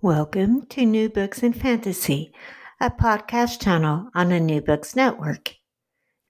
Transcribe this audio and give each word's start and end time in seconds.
Welcome 0.00 0.66
to 0.66 0.86
New 0.86 1.08
Books 1.08 1.42
in 1.42 1.52
Fantasy, 1.52 2.32
a 2.80 2.88
podcast 2.88 3.60
channel 3.60 4.10
on 4.14 4.28
the 4.28 4.38
New 4.38 4.60
Books 4.60 4.94
Network. 4.94 5.56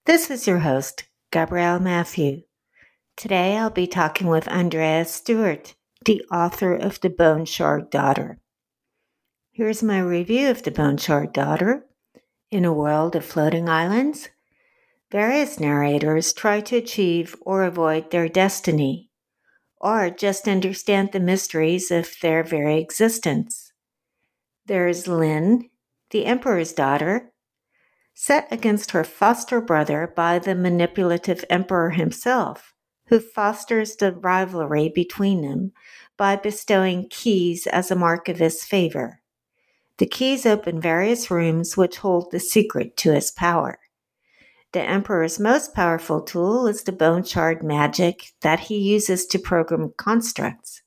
This 0.06 0.30
is 0.30 0.46
your 0.46 0.60
host, 0.60 1.04
Gabrielle 1.30 1.78
Mathieu. 1.78 2.44
Today 3.14 3.58
I'll 3.58 3.68
be 3.68 3.86
talking 3.86 4.28
with 4.28 4.48
Andrea 4.48 5.04
Stewart, 5.04 5.74
the 6.06 6.24
author 6.32 6.74
of 6.74 6.98
The 7.00 7.10
Bone 7.10 7.44
Shard 7.44 7.90
Daughter. 7.90 8.40
Here's 9.50 9.82
my 9.82 10.00
review 10.00 10.48
of 10.48 10.62
The 10.62 10.70
Bone 10.70 10.96
Shard 10.96 11.34
Daughter. 11.34 11.84
In 12.50 12.64
a 12.64 12.72
world 12.72 13.14
of 13.14 13.24
floating 13.26 13.68
islands, 13.68 14.30
various 15.12 15.60
narrators 15.60 16.32
try 16.32 16.62
to 16.62 16.76
achieve 16.76 17.36
or 17.42 17.64
avoid 17.64 18.12
their 18.12 18.30
destiny 18.30 19.07
or 19.80 20.10
just 20.10 20.48
understand 20.48 21.12
the 21.12 21.20
mysteries 21.20 21.90
of 21.90 22.14
their 22.20 22.42
very 22.42 22.80
existence. 22.80 23.72
There 24.66 24.88
is 24.88 25.08
Lin, 25.08 25.70
the 26.10 26.26
Emperor's 26.26 26.72
daughter, 26.72 27.32
set 28.14 28.48
against 28.50 28.90
her 28.90 29.04
foster 29.04 29.60
brother 29.60 30.12
by 30.14 30.38
the 30.38 30.54
manipulative 30.54 31.44
Emperor 31.48 31.90
himself, 31.90 32.74
who 33.06 33.20
fosters 33.20 33.96
the 33.96 34.12
rivalry 34.12 34.90
between 34.94 35.42
them 35.42 35.72
by 36.16 36.36
bestowing 36.36 37.08
keys 37.08 37.66
as 37.66 37.90
a 37.90 37.96
mark 37.96 38.28
of 38.28 38.38
his 38.38 38.64
favor. 38.64 39.20
The 39.98 40.06
keys 40.06 40.44
open 40.44 40.80
various 40.80 41.30
rooms 41.30 41.76
which 41.76 41.98
hold 41.98 42.30
the 42.30 42.40
secret 42.40 42.96
to 42.98 43.12
his 43.12 43.30
power. 43.30 43.78
The 44.72 44.82
Emperor's 44.82 45.40
most 45.40 45.74
powerful 45.74 46.20
tool 46.20 46.66
is 46.66 46.82
the 46.82 46.92
bone 46.92 47.24
shard 47.24 47.62
magic 47.62 48.32
that 48.42 48.60
he 48.60 48.76
uses 48.76 49.24
to 49.26 49.38
program 49.38 49.94
constructs, 49.96 50.82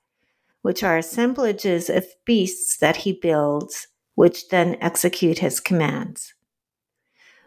which 0.61 0.83
are 0.83 0.97
assemblages 0.97 1.89
of 1.89 2.05
beasts 2.23 2.77
that 2.77 2.97
he 2.97 3.11
builds, 3.11 3.87
which 4.13 4.49
then 4.49 4.77
execute 4.81 5.39
his 5.39 5.59
commands. 5.59 6.35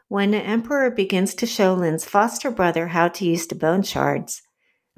When 0.09 0.33
the 0.33 0.39
Emperor 0.39 0.91
begins 0.91 1.35
to 1.37 1.47
show 1.47 1.73
Lin's 1.73 2.05
foster 2.05 2.51
brother 2.51 2.89
how 2.89 3.09
to 3.09 3.25
use 3.25 3.47
the 3.47 3.55
bone 3.55 3.83
shards, 3.83 4.43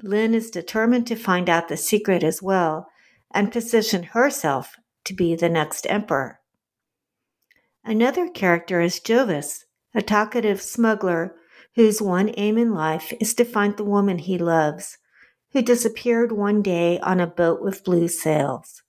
Lin 0.01 0.33
is 0.33 0.49
determined 0.51 1.05
to 1.07 1.15
find 1.15 1.49
out 1.49 1.69
the 1.69 1.77
secret 1.77 2.23
as 2.23 2.41
well 2.41 2.87
and 3.31 3.51
position 3.51 4.03
herself 4.03 4.75
to 5.05 5.13
be 5.13 5.35
the 5.35 5.49
next 5.49 5.85
emperor. 5.89 6.39
Another 7.83 8.27
character 8.27 8.81
is 8.81 8.99
Jovis, 8.99 9.65
a 9.97 10.01
talkative 10.03 10.61
smuggler 10.61 11.35
whose 11.75 11.99
one 11.99 12.31
aim 12.37 12.55
in 12.55 12.71
life 12.71 13.11
is 13.19 13.33
to 13.33 13.43
find 13.43 13.75
the 13.75 13.83
woman 13.83 14.19
he 14.19 14.37
loves, 14.37 14.99
who 15.53 15.61
disappeared 15.63 16.31
one 16.31 16.61
day 16.61 16.99
on 16.99 17.19
a 17.19 17.25
boat 17.25 17.63
with 17.63 17.83
blue 17.83 18.07
sails. 18.07 18.83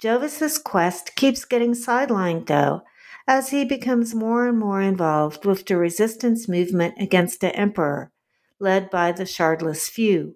Jovis's 0.00 0.58
quest 0.58 1.14
keeps 1.14 1.44
getting 1.44 1.74
sidelined, 1.74 2.46
though, 2.46 2.82
as 3.28 3.50
he 3.50 3.64
becomes 3.64 4.16
more 4.16 4.48
and 4.48 4.58
more 4.58 4.82
involved 4.82 5.44
with 5.44 5.64
the 5.64 5.76
resistance 5.76 6.48
movement 6.48 6.96
against 6.98 7.40
the 7.40 7.54
Emperor, 7.54 8.10
led 8.58 8.90
by 8.90 9.12
the 9.12 9.24
Shardless 9.26 9.88
Few. 9.88 10.34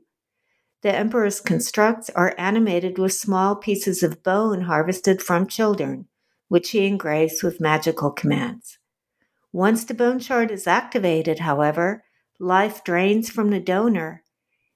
The 0.83 0.95
Emperor's 0.95 1.41
constructs 1.41 2.11
are 2.11 2.37
animated 2.39 2.97
with 2.97 3.13
small 3.13 3.57
pieces 3.57 4.05
of 4.05 4.23
bone 4.23 4.63
harvested 4.63 5.21
from 5.21 5.49
children, 5.49 6.07
which 6.47 6.71
he 6.71 6.87
engraves 6.87 7.43
with 7.43 7.61
magical 7.61 8.13
commands. 8.13 8.80
Once 9.53 9.85
the 9.85 9.95
bone 9.95 10.19
shard 10.19 10.51
is 10.51 10.67
activated, 10.67 11.41
however, 11.41 12.05
life 12.39 12.85
drains 12.85 13.29
from 13.29 13.51
the 13.51 13.61
donor, 13.61 14.23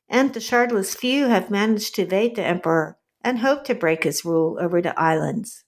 and 0.09 0.35
the 0.35 0.41
shardless 0.41 0.97
few 0.97 1.29
have 1.29 1.51
managed 1.51 1.95
to 1.95 2.03
evade 2.03 2.35
the 2.35 2.45
emperor 2.45 2.99
and 3.23 3.39
hope 3.39 3.65
to 3.65 3.75
break 3.75 4.05
his 4.05 4.25
rule 4.25 4.59
over 4.61 4.83
the 4.83 4.99
islands. 4.99 5.65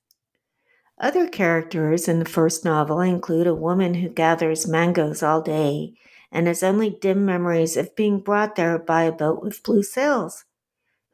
Other 0.98 1.28
characters 1.28 2.08
in 2.08 2.18
the 2.18 2.24
first 2.24 2.64
novel 2.64 3.00
include 3.00 3.46
a 3.46 3.54
woman 3.54 3.94
who 3.94 4.08
gathers 4.08 4.66
mangoes 4.66 5.22
all 5.22 5.42
day 5.42 5.94
and 6.32 6.46
has 6.46 6.62
only 6.62 6.90
dim 6.90 7.24
memories 7.24 7.76
of 7.76 7.94
being 7.94 8.20
brought 8.20 8.56
there 8.56 8.78
by 8.78 9.02
a 9.02 9.12
boat 9.12 9.42
with 9.42 9.62
blue 9.62 9.82
sails. 9.82 10.44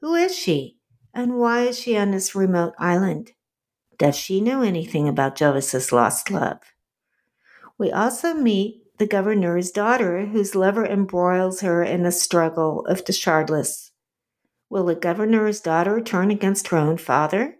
Who 0.00 0.14
is 0.14 0.36
she, 0.36 0.78
and 1.12 1.38
why 1.38 1.62
is 1.62 1.78
she 1.78 1.97
on 1.97 2.10
this 2.10 2.34
remote 2.34 2.74
island? 2.78 3.32
Does 3.98 4.16
she 4.16 4.41
know 4.41 4.62
anything 4.62 5.09
about 5.09 5.36
Jovis's 5.36 5.92
lost 5.92 6.30
love? 6.30 6.72
We 7.78 7.91
also 7.91 8.34
meet 8.34 8.83
the 8.99 9.06
governor's 9.06 9.71
daughter, 9.71 10.27
whose 10.27 10.55
lover 10.55 10.84
embroils 10.84 11.60
her 11.60 11.83
in 11.83 12.03
the 12.03 12.12
struggle 12.12 12.87
of 12.87 13.05
the 13.05 13.12
shardless. 13.12 13.91
Will 14.71 14.84
the 14.84 14.94
governor's 14.94 15.60
daughter 15.60 16.00
turn 16.00 16.31
against 16.31 16.69
her 16.69 16.78
own 16.78 16.99
father? 16.99 17.56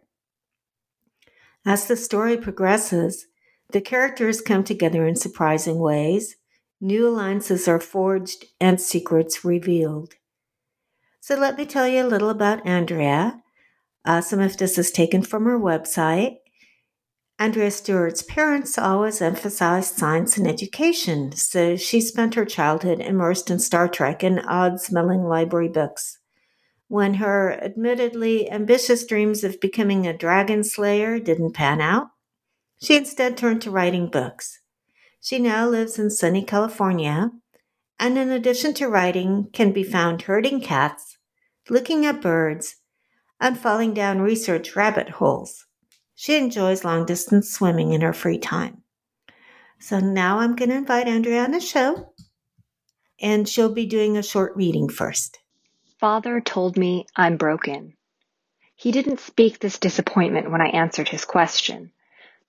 As 1.65 1.87
the 1.87 1.97
story 1.97 2.37
progresses, 2.37 3.27
the 3.71 3.81
characters 3.81 4.41
come 4.41 4.65
together 4.65 5.06
in 5.06 5.17
surprising 5.17 5.78
ways, 5.78 6.37
new 6.81 7.09
alliances 7.09 7.69
are 7.69 7.81
forged, 7.81 8.44
and 8.61 8.81
secrets 8.81 9.44
revealed. 9.44 10.15
So 11.21 11.37
let 11.37 11.56
me 11.56 11.65
tell 11.65 11.87
you 11.87 12.05
a 12.05 12.09
little 12.09 12.31
about 12.31 12.67
Andrea. 12.67 13.43
Uh, 14.05 14.21
some 14.21 14.41
of 14.41 14.56
this 14.56 14.77
is 14.77 14.91
taken 14.91 15.23
from 15.23 15.44
her 15.44 15.59
website. 15.59 16.39
Andrea 17.43 17.73
Stewart's 17.73 18.23
parents 18.23 18.79
always 18.79 19.21
emphasized 19.21 19.97
science 19.97 20.37
and 20.37 20.47
education, 20.47 21.33
so 21.33 21.75
she 21.75 22.01
spent 22.01 22.37
her 22.37 22.45
childhood 22.45 23.01
immersed 23.01 23.51
in 23.51 23.59
Star 23.59 23.89
Trek 23.89 24.23
and 24.23 24.41
odd 24.47 24.81
smelling 24.81 25.25
library 25.25 25.69
books. 25.69 26.21
When 26.87 27.15
her 27.15 27.59
admittedly 27.61 28.49
ambitious 28.49 29.05
dreams 29.05 29.43
of 29.43 29.61
becoming 29.61 30.07
a 30.07 30.17
dragon 30.17 30.63
slayer 30.63 31.19
didn't 31.19 31.55
pan 31.55 31.81
out, 31.81 32.11
she 32.81 32.95
instead 32.97 33.37
turned 33.37 33.61
to 33.63 33.73
writing 33.73 34.07
books. 34.09 34.61
She 35.21 35.41
now 35.41 35.69
lives 35.69 35.99
in 35.99 36.11
sunny 36.11 36.45
California, 36.45 37.33
and 37.99 38.17
in 38.19 38.31
addition 38.31 38.73
to 38.75 38.89
writing, 38.89 39.49
can 39.53 39.73
be 39.73 39.83
found 39.83 40.23
herding 40.23 40.61
cats, 40.61 41.19
looking 41.69 42.07
at 42.07 42.23
birds, 42.23 42.77
and 43.41 43.59
falling 43.59 43.95
down 43.95 44.21
research 44.21 44.77
rabbit 44.77 45.09
holes. 45.09 45.67
She 46.22 46.37
enjoys 46.37 46.84
long 46.84 47.05
distance 47.05 47.50
swimming 47.50 47.93
in 47.93 48.00
her 48.03 48.12
free 48.12 48.38
time. 48.38 48.84
So 49.81 49.99
now 49.99 50.38
I'm 50.38 50.55
going 50.55 50.69
to 50.69 50.77
invite 50.77 51.09
Andrea 51.09 51.43
on 51.43 51.50
the 51.50 51.59
show, 51.59 52.12
and 53.21 53.49
she'll 53.49 53.75
be 53.75 53.87
doing 53.87 54.16
a 54.16 54.22
short 54.22 54.55
reading 54.55 54.88
first. 54.88 55.41
Father 55.99 56.41
told 56.41 56.77
me 56.77 57.06
I'm 57.16 57.37
broken. 57.37 57.97
He 58.77 58.93
didn't 58.93 59.19
speak 59.19 59.59
this 59.59 59.81
disappointment 59.81 60.49
when 60.49 60.61
I 60.61 60.69
answered 60.69 61.09
his 61.09 61.25
question, 61.25 61.91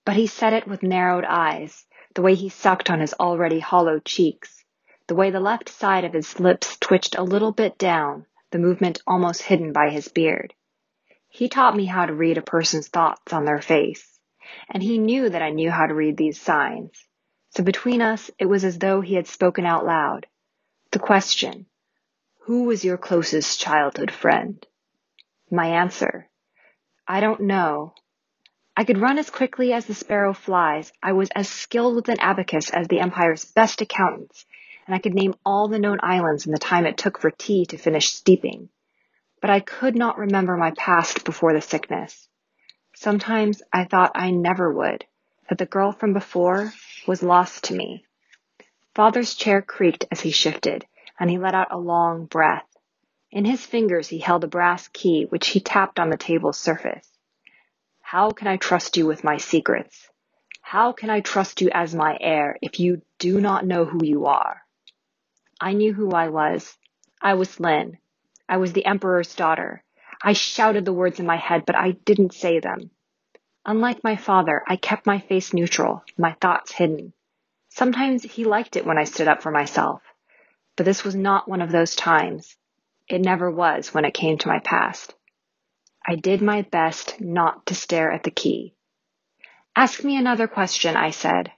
but 0.04 0.14
he 0.14 0.28
said 0.28 0.52
it 0.52 0.68
with 0.68 0.84
narrowed 0.84 1.24
eyes, 1.24 1.84
the 2.14 2.22
way 2.22 2.36
he 2.36 2.50
sucked 2.50 2.90
on 2.90 3.00
his 3.00 3.14
already 3.14 3.58
hollow 3.58 3.98
cheeks, 3.98 4.64
the 5.08 5.16
way 5.16 5.32
the 5.32 5.40
left 5.40 5.68
side 5.68 6.04
of 6.04 6.12
his 6.12 6.38
lips 6.38 6.76
twitched 6.76 7.16
a 7.18 7.24
little 7.24 7.50
bit 7.50 7.76
down, 7.76 8.26
the 8.52 8.60
movement 8.60 9.02
almost 9.04 9.42
hidden 9.42 9.72
by 9.72 9.90
his 9.90 10.06
beard. 10.06 10.54
He 11.36 11.48
taught 11.48 11.74
me 11.74 11.86
how 11.86 12.06
to 12.06 12.14
read 12.14 12.38
a 12.38 12.42
person's 12.42 12.86
thoughts 12.86 13.32
on 13.32 13.44
their 13.44 13.60
face, 13.60 14.20
and 14.70 14.80
he 14.80 14.98
knew 14.98 15.28
that 15.28 15.42
I 15.42 15.50
knew 15.50 15.68
how 15.68 15.84
to 15.84 15.92
read 15.92 16.16
these 16.16 16.40
signs. 16.40 17.08
So 17.50 17.64
between 17.64 18.00
us, 18.00 18.30
it 18.38 18.46
was 18.46 18.64
as 18.64 18.78
though 18.78 19.00
he 19.00 19.14
had 19.14 19.26
spoken 19.26 19.66
out 19.66 19.84
loud. 19.84 20.28
The 20.92 21.00
question, 21.00 21.66
who 22.42 22.62
was 22.62 22.84
your 22.84 22.96
closest 22.96 23.60
childhood 23.60 24.12
friend? 24.12 24.64
My 25.50 25.66
answer, 25.66 26.30
I 27.04 27.18
don't 27.18 27.40
know. 27.40 27.94
I 28.76 28.84
could 28.84 28.98
run 28.98 29.18
as 29.18 29.28
quickly 29.28 29.72
as 29.72 29.86
the 29.86 29.94
sparrow 29.94 30.34
flies. 30.34 30.92
I 31.02 31.14
was 31.14 31.30
as 31.34 31.48
skilled 31.48 31.96
with 31.96 32.08
an 32.08 32.20
abacus 32.20 32.70
as 32.70 32.86
the 32.86 33.00
empire's 33.00 33.44
best 33.44 33.80
accountants, 33.80 34.46
and 34.86 34.94
I 34.94 35.00
could 35.00 35.14
name 35.14 35.34
all 35.44 35.66
the 35.66 35.80
known 35.80 35.98
islands 36.00 36.46
in 36.46 36.52
the 36.52 36.58
time 36.58 36.86
it 36.86 36.96
took 36.96 37.18
for 37.18 37.32
tea 37.32 37.66
to 37.66 37.76
finish 37.76 38.10
steeping 38.10 38.68
but 39.44 39.50
I 39.50 39.60
could 39.60 39.94
not 39.94 40.16
remember 40.16 40.56
my 40.56 40.70
past 40.70 41.22
before 41.22 41.52
the 41.52 41.60
sickness. 41.60 42.30
Sometimes 42.94 43.60
I 43.70 43.84
thought 43.84 44.12
I 44.14 44.30
never 44.30 44.72
would, 44.72 45.04
that 45.50 45.58
the 45.58 45.66
girl 45.66 45.92
from 45.92 46.14
before 46.14 46.72
was 47.06 47.22
lost 47.22 47.64
to 47.64 47.74
me. 47.74 48.06
Father's 48.94 49.34
chair 49.34 49.60
creaked 49.60 50.06
as 50.10 50.22
he 50.22 50.30
shifted, 50.30 50.86
and 51.20 51.28
he 51.28 51.36
let 51.36 51.54
out 51.54 51.72
a 51.72 51.76
long 51.76 52.24
breath. 52.24 52.64
In 53.30 53.44
his 53.44 53.66
fingers 53.66 54.08
he 54.08 54.18
held 54.18 54.44
a 54.44 54.46
brass 54.46 54.88
key 54.88 55.26
which 55.28 55.48
he 55.48 55.60
tapped 55.60 56.00
on 56.00 56.08
the 56.08 56.16
table's 56.16 56.58
surface. 56.58 57.06
How 58.00 58.30
can 58.30 58.48
I 58.48 58.56
trust 58.56 58.96
you 58.96 59.04
with 59.04 59.24
my 59.24 59.36
secrets? 59.36 60.08
How 60.62 60.92
can 60.92 61.10
I 61.10 61.20
trust 61.20 61.60
you 61.60 61.68
as 61.70 61.94
my 61.94 62.16
heir 62.18 62.56
if 62.62 62.80
you 62.80 63.02
do 63.18 63.42
not 63.42 63.66
know 63.66 63.84
who 63.84 64.06
you 64.06 64.24
are? 64.24 64.62
I 65.60 65.74
knew 65.74 65.92
who 65.92 66.12
I 66.12 66.30
was. 66.30 66.78
I 67.20 67.34
was 67.34 67.60
Lin. 67.60 67.98
I 68.48 68.58
was 68.58 68.72
the 68.72 68.86
Emperor's 68.86 69.34
daughter. 69.34 69.82
I 70.22 70.32
shouted 70.32 70.84
the 70.84 70.92
words 70.92 71.20
in 71.20 71.26
my 71.26 71.36
head, 71.36 71.64
but 71.66 71.76
I 71.76 71.92
didn't 71.92 72.34
say 72.34 72.60
them. 72.60 72.90
Unlike 73.66 74.04
my 74.04 74.16
father, 74.16 74.62
I 74.66 74.76
kept 74.76 75.06
my 75.06 75.18
face 75.18 75.54
neutral, 75.54 76.04
my 76.18 76.32
thoughts 76.40 76.72
hidden. 76.72 77.14
Sometimes 77.70 78.22
he 78.22 78.44
liked 78.44 78.76
it 78.76 78.84
when 78.84 78.98
I 78.98 79.04
stood 79.04 79.26
up 79.26 79.42
for 79.42 79.50
myself, 79.50 80.02
but 80.76 80.84
this 80.84 81.02
was 81.02 81.14
not 81.14 81.48
one 81.48 81.62
of 81.62 81.72
those 81.72 81.96
times. 81.96 82.56
It 83.08 83.20
never 83.20 83.50
was 83.50 83.92
when 83.92 84.04
it 84.04 84.14
came 84.14 84.38
to 84.38 84.48
my 84.48 84.58
past. 84.60 85.14
I 86.06 86.16
did 86.16 86.42
my 86.42 86.62
best 86.62 87.20
not 87.20 87.66
to 87.66 87.74
stare 87.74 88.12
at 88.12 88.22
the 88.22 88.30
key. 88.30 88.74
Ask 89.74 90.04
me 90.04 90.16
another 90.16 90.46
question, 90.46 90.96
I 90.96 91.10
said. 91.10 91.50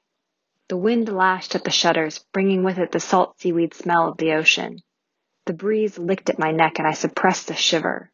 The 0.69 0.77
wind 0.77 1.09
lashed 1.09 1.55
at 1.55 1.65
the 1.65 1.71
shutters, 1.71 2.25
bringing 2.33 2.63
with 2.63 2.79
it 2.79 2.93
the 2.93 3.01
salt 3.01 3.41
seaweed 3.41 3.75
smell 3.75 4.09
of 4.09 4.17
the 4.17 4.33
ocean. 4.33 4.83
The 5.47 5.53
breeze 5.53 5.97
licked 5.97 6.29
at 6.29 6.41
my 6.41 6.51
neck 6.51 6.81
and 6.81 6.89
I 6.89 6.93
suppressed 6.93 7.51
a 7.51 7.55
shiver. 7.55 8.11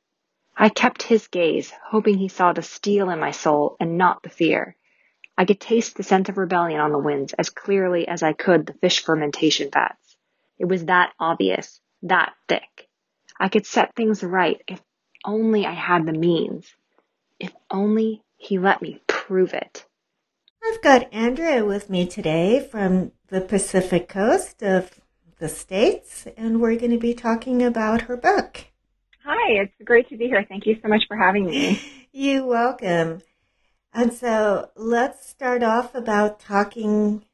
I 0.55 0.69
kept 0.69 1.03
his 1.03 1.29
gaze, 1.29 1.73
hoping 1.83 2.19
he 2.19 2.29
saw 2.29 2.53
the 2.53 2.63
steel 2.63 3.09
in 3.09 3.19
my 3.19 3.31
soul 3.31 3.77
and 3.81 3.97
not 3.97 4.23
the 4.23 4.29
fear. 4.29 4.77
I 5.37 5.47
could 5.47 5.59
taste 5.59 5.97
the 5.97 6.03
scent 6.03 6.29
of 6.29 6.37
rebellion 6.37 6.79
on 6.79 6.93
the 6.93 6.99
winds 6.99 7.33
as 7.33 7.49
clearly 7.49 8.07
as 8.07 8.23
I 8.23 8.35
could 8.35 8.67
the 8.67 8.75
fish 8.75 9.03
fermentation 9.03 9.71
fats. 9.71 10.17
It 10.59 10.67
was 10.67 10.85
that 10.85 11.15
obvious, 11.19 11.81
that 12.03 12.35
thick. 12.49 12.89
I 13.41 13.49
could 13.49 13.67
set 13.67 13.95
things 13.95 14.23
right 14.23 14.63
if 14.69 14.83
only 15.25 15.65
I 15.65 15.73
had 15.73 16.05
the 16.05 16.13
means. 16.13 16.67
If 17.41 17.53
only 17.71 18.23
he 18.37 18.59
let 18.59 18.83
me 18.83 19.01
prove 19.07 19.55
it. 19.55 19.87
I've 20.63 20.83
got 20.83 21.13
Andrea 21.13 21.65
with 21.65 21.89
me 21.89 22.07
today 22.07 22.61
from 22.61 23.13
the 23.29 23.41
Pacific 23.41 24.09
coast 24.09 24.63
of 24.63 25.01
the 25.43 25.49
States, 25.49 26.29
and 26.37 26.61
we're 26.61 26.77
going 26.77 26.93
to 26.93 26.99
be 26.99 27.15
talking 27.15 27.65
about 27.65 28.03
her 28.03 28.17
book. 28.17 28.65
Hi, 29.25 29.61
it's 29.61 29.75
great 29.85 30.09
to 30.11 30.17
be 30.17 30.29
here. 30.29 30.47
Thank 30.49 30.67
you 30.67 30.77
so 30.81 30.87
much 30.87 31.03
for 31.09 31.17
having 31.17 31.47
me. 31.47 31.81
You're 32.13 32.47
welcome. 32.47 33.23
And 33.93 34.13
so 34.15 34.71
let's 34.77 35.29
start 35.29 35.65
off 35.65 35.97
about 35.97 36.39
talking, 36.39 37.25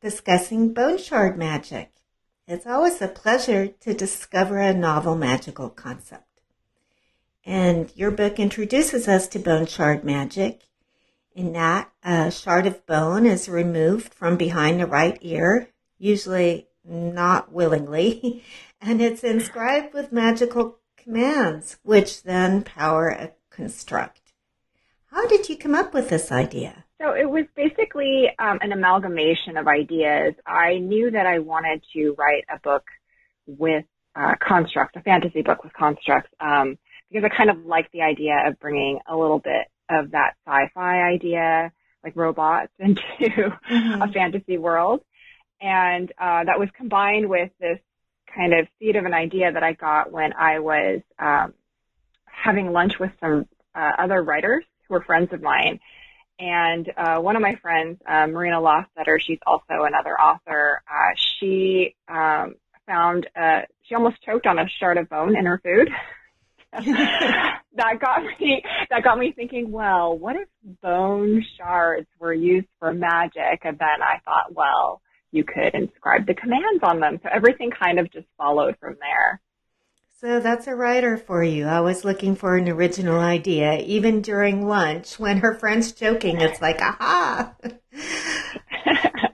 discussing 0.00 0.72
bone 0.72 0.96
shard 0.96 1.36
magic. 1.36 1.92
It's 2.48 2.66
always 2.66 3.02
a 3.02 3.08
pleasure 3.08 3.66
to 3.66 3.92
discover 3.92 4.56
a 4.56 4.72
novel 4.72 5.14
magical 5.14 5.68
concept. 5.68 6.40
And 7.44 7.92
your 7.94 8.12
book 8.12 8.40
introduces 8.40 9.08
us 9.08 9.28
to 9.28 9.38
bone 9.38 9.66
shard 9.66 10.04
magic. 10.04 10.62
In 11.34 11.52
that, 11.52 11.92
a 12.02 12.30
shard 12.30 12.66
of 12.66 12.86
bone 12.86 13.26
is 13.26 13.46
removed 13.46 14.14
from 14.14 14.38
behind 14.38 14.80
the 14.80 14.86
right 14.86 15.18
ear, 15.20 15.68
usually 15.98 16.68
not 16.88 17.52
willingly, 17.52 18.44
and 18.80 19.00
it's 19.00 19.24
inscribed 19.24 19.94
with 19.94 20.12
magical 20.12 20.78
commands, 20.96 21.78
which 21.82 22.22
then 22.22 22.62
power 22.62 23.08
a 23.08 23.32
construct. 23.50 24.32
How 25.10 25.26
did 25.26 25.48
you 25.48 25.56
come 25.56 25.74
up 25.74 25.94
with 25.94 26.08
this 26.08 26.30
idea? 26.30 26.84
So 27.00 27.12
it 27.12 27.28
was 27.28 27.44
basically 27.54 28.28
um, 28.38 28.58
an 28.62 28.72
amalgamation 28.72 29.56
of 29.56 29.68
ideas. 29.68 30.34
I 30.46 30.78
knew 30.78 31.10
that 31.10 31.26
I 31.26 31.40
wanted 31.40 31.82
to 31.92 32.14
write 32.18 32.44
a 32.54 32.58
book 32.58 32.84
with 33.46 33.84
uh, 34.14 34.34
constructs, 34.40 34.96
a 34.96 35.02
fantasy 35.02 35.42
book 35.42 35.62
with 35.62 35.72
constructs, 35.74 36.30
um, 36.40 36.78
because 37.10 37.30
I 37.30 37.36
kind 37.36 37.50
of 37.50 37.64
like 37.66 37.90
the 37.92 38.02
idea 38.02 38.34
of 38.46 38.58
bringing 38.58 38.98
a 39.06 39.16
little 39.16 39.38
bit 39.38 39.66
of 39.90 40.12
that 40.12 40.34
sci-fi 40.46 41.02
idea, 41.02 41.70
like 42.02 42.16
robots, 42.16 42.72
into 42.78 43.02
mm-hmm. 43.20 44.02
a 44.02 44.12
fantasy 44.12 44.58
world. 44.58 45.02
And 45.60 46.12
uh, 46.18 46.44
that 46.44 46.58
was 46.58 46.68
combined 46.76 47.28
with 47.28 47.50
this 47.60 47.78
kind 48.34 48.52
of 48.52 48.68
seed 48.78 48.96
of 48.96 49.04
an 49.04 49.14
idea 49.14 49.52
that 49.52 49.62
I 49.62 49.72
got 49.72 50.12
when 50.12 50.32
I 50.34 50.58
was 50.58 51.00
um, 51.18 51.54
having 52.26 52.72
lunch 52.72 52.98
with 52.98 53.10
some 53.20 53.46
uh, 53.74 53.92
other 53.98 54.22
writers 54.22 54.64
who 54.86 54.94
were 54.94 55.02
friends 55.02 55.32
of 55.32 55.42
mine. 55.42 55.80
And 56.38 56.90
uh, 56.96 57.18
one 57.18 57.34
of 57.34 57.42
my 57.42 57.54
friends, 57.62 57.98
uh, 58.06 58.26
Marina 58.26 58.60
Lostetter, 58.60 59.18
she's 59.18 59.38
also 59.46 59.84
another 59.84 60.20
author. 60.20 60.82
Uh, 60.86 61.14
she 61.16 61.94
um, 62.08 62.56
found 62.86 63.26
uh, 63.34 63.62
she 63.82 63.94
almost 63.94 64.22
choked 64.22 64.46
on 64.46 64.58
a 64.58 64.68
shard 64.78 64.98
of 64.98 65.08
bone 65.08 65.36
in 65.36 65.46
her 65.46 65.60
food. 65.64 65.88
that 66.72 68.00
got 68.00 68.22
me 68.38 68.62
that 68.90 69.02
got 69.02 69.18
me 69.18 69.32
thinking. 69.34 69.70
Well, 69.70 70.18
what 70.18 70.36
if 70.36 70.48
bone 70.82 71.42
shards 71.56 72.06
were 72.18 72.34
used 72.34 72.66
for 72.78 72.92
magic? 72.92 73.60
And 73.64 73.78
then 73.78 74.02
I 74.02 74.20
thought, 74.24 74.54
well, 74.54 75.00
you 75.32 75.44
could 75.44 75.74
inscribe 75.74 76.26
the 76.26 76.34
commands 76.34 76.82
on 76.82 77.00
them. 77.00 77.18
So 77.22 77.28
everything 77.32 77.70
kind 77.70 77.98
of 77.98 78.10
just 78.10 78.26
followed 78.36 78.76
from 78.80 78.96
there. 79.00 79.40
So 80.20 80.40
that's 80.40 80.66
a 80.66 80.74
writer 80.74 81.18
for 81.18 81.44
you. 81.44 81.66
I 81.66 81.80
was 81.80 82.04
looking 82.04 82.36
for 82.36 82.56
an 82.56 82.68
original 82.68 83.20
idea. 83.20 83.80
Even 83.80 84.22
during 84.22 84.66
lunch, 84.66 85.18
when 85.18 85.38
her 85.38 85.54
friend's 85.54 85.92
joking, 85.92 86.40
it's 86.40 86.62
like, 86.62 86.80
aha! 86.80 87.54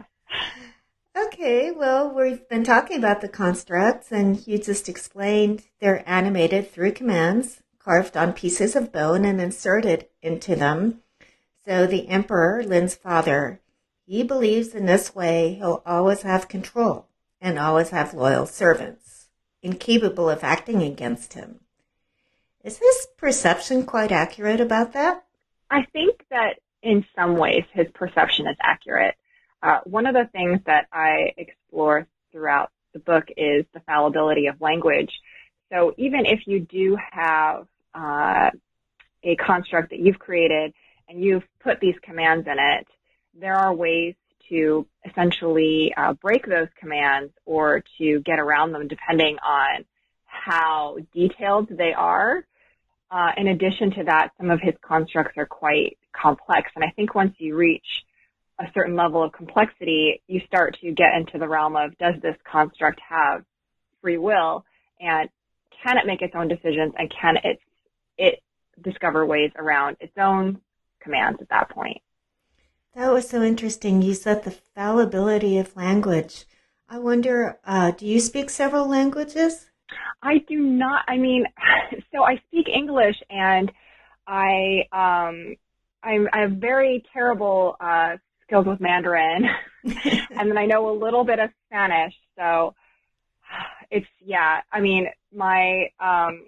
okay, 1.16 1.70
well, 1.70 2.12
we've 2.12 2.48
been 2.48 2.64
talking 2.64 2.98
about 2.98 3.20
the 3.20 3.28
constructs, 3.28 4.10
and 4.10 4.44
you 4.46 4.58
just 4.58 4.88
explained 4.88 5.62
they're 5.78 6.02
animated 6.08 6.70
through 6.70 6.92
commands 6.92 7.62
carved 7.84 8.16
on 8.16 8.32
pieces 8.32 8.76
of 8.76 8.92
bone 8.92 9.24
and 9.24 9.40
inserted 9.40 10.06
into 10.20 10.54
them. 10.54 11.00
So 11.64 11.86
the 11.86 12.08
emperor, 12.08 12.62
Lin's 12.64 12.94
father, 12.94 13.60
he 14.06 14.22
believes 14.22 14.74
in 14.74 14.86
this 14.86 15.14
way 15.14 15.54
he'll 15.54 15.82
always 15.86 16.22
have 16.22 16.48
control 16.48 17.08
and 17.40 17.58
always 17.58 17.90
have 17.90 18.14
loyal 18.14 18.46
servants, 18.46 19.28
incapable 19.62 20.30
of 20.30 20.44
acting 20.44 20.82
against 20.82 21.34
him. 21.34 21.60
Is 22.64 22.78
this 22.78 23.06
perception 23.16 23.84
quite 23.84 24.12
accurate 24.12 24.60
about 24.60 24.92
that? 24.92 25.24
I 25.70 25.84
think 25.92 26.24
that 26.30 26.60
in 26.82 27.04
some 27.16 27.36
ways 27.36 27.64
his 27.72 27.86
perception 27.94 28.46
is 28.46 28.56
accurate. 28.60 29.14
Uh, 29.62 29.80
one 29.84 30.06
of 30.06 30.14
the 30.14 30.28
things 30.32 30.60
that 30.66 30.86
I 30.92 31.32
explore 31.36 32.06
throughout 32.30 32.70
the 32.92 32.98
book 32.98 33.24
is 33.36 33.64
the 33.72 33.80
fallibility 33.80 34.46
of 34.46 34.60
language. 34.60 35.10
So 35.72 35.94
even 35.96 36.26
if 36.26 36.46
you 36.46 36.60
do 36.60 36.98
have 37.10 37.66
uh, 37.94 38.50
a 39.22 39.36
construct 39.36 39.90
that 39.90 39.98
you've 39.98 40.18
created 40.18 40.74
and 41.08 41.22
you've 41.22 41.44
put 41.60 41.80
these 41.80 41.94
commands 42.02 42.46
in 42.46 42.58
it, 42.58 42.86
there 43.38 43.54
are 43.54 43.74
ways 43.74 44.14
to 44.48 44.86
essentially 45.08 45.92
uh, 45.96 46.12
break 46.14 46.46
those 46.46 46.68
commands 46.78 47.32
or 47.46 47.82
to 47.98 48.20
get 48.20 48.38
around 48.38 48.72
them 48.72 48.88
depending 48.88 49.38
on 49.38 49.84
how 50.26 50.96
detailed 51.14 51.68
they 51.68 51.92
are. 51.92 52.44
Uh, 53.10 53.30
in 53.36 53.48
addition 53.48 53.90
to 53.90 54.04
that, 54.04 54.30
some 54.38 54.50
of 54.50 54.60
his 54.60 54.74
constructs 54.82 55.36
are 55.36 55.46
quite 55.46 55.98
complex. 56.12 56.70
And 56.74 56.84
I 56.84 56.90
think 56.90 57.14
once 57.14 57.34
you 57.38 57.56
reach 57.56 58.04
a 58.58 58.64
certain 58.74 58.96
level 58.96 59.22
of 59.22 59.32
complexity, 59.32 60.22
you 60.26 60.40
start 60.46 60.78
to 60.80 60.92
get 60.92 61.14
into 61.16 61.38
the 61.38 61.48
realm 61.48 61.76
of 61.76 61.96
does 61.98 62.14
this 62.22 62.36
construct 62.50 63.00
have 63.08 63.44
free 64.00 64.18
will 64.18 64.64
and 65.00 65.28
can 65.82 65.98
it 65.98 66.06
make 66.06 66.22
its 66.22 66.34
own 66.34 66.48
decisions 66.48 66.92
and 66.96 67.10
can 67.10 67.36
it, 67.42 67.58
it 68.16 68.42
discover 68.82 69.26
ways 69.26 69.50
around 69.56 69.96
its 70.00 70.16
own 70.16 70.60
commands 71.00 71.40
at 71.40 71.48
that 71.48 71.70
point? 71.70 72.00
That 72.94 73.10
was 73.10 73.26
so 73.26 73.42
interesting. 73.42 74.02
You 74.02 74.12
said 74.12 74.44
the 74.44 74.50
fallibility 74.50 75.56
of 75.56 75.74
language. 75.76 76.44
I 76.90 76.98
wonder, 76.98 77.58
uh, 77.64 77.92
do 77.92 78.06
you 78.06 78.20
speak 78.20 78.50
several 78.50 78.86
languages? 78.86 79.70
I 80.22 80.38
do 80.46 80.58
not. 80.58 81.04
I 81.08 81.16
mean, 81.16 81.46
so 82.12 82.22
I 82.22 82.36
speak 82.48 82.68
English 82.68 83.16
and 83.30 83.72
I, 84.26 84.82
um, 84.92 85.56
I'm, 86.02 86.28
I 86.34 86.40
have 86.40 86.52
very 86.52 87.02
terrible, 87.14 87.76
uh, 87.80 88.18
skills 88.42 88.66
with 88.66 88.80
Mandarin. 88.80 89.46
and 89.84 90.50
then 90.50 90.58
I 90.58 90.66
know 90.66 90.90
a 90.90 90.96
little 90.96 91.24
bit 91.24 91.38
of 91.38 91.48
Spanish. 91.68 92.12
So 92.36 92.74
it's, 93.90 94.06
yeah, 94.20 94.60
I 94.70 94.80
mean, 94.80 95.06
my, 95.34 95.88
um, 95.98 96.46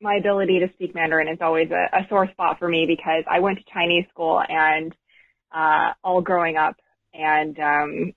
my 0.00 0.14
ability 0.14 0.60
to 0.60 0.72
speak 0.72 0.94
Mandarin 0.94 1.28
is 1.28 1.38
always 1.42 1.70
a, 1.70 1.98
a 1.98 2.06
sore 2.08 2.30
spot 2.30 2.58
for 2.58 2.68
me 2.68 2.86
because 2.86 3.24
I 3.30 3.40
went 3.40 3.58
to 3.58 3.64
Chinese 3.70 4.06
school 4.10 4.42
and 4.48 4.94
uh, 5.56 5.94
all 6.04 6.20
growing 6.20 6.56
up, 6.56 6.76
and 7.14 7.58
um, 7.58 8.12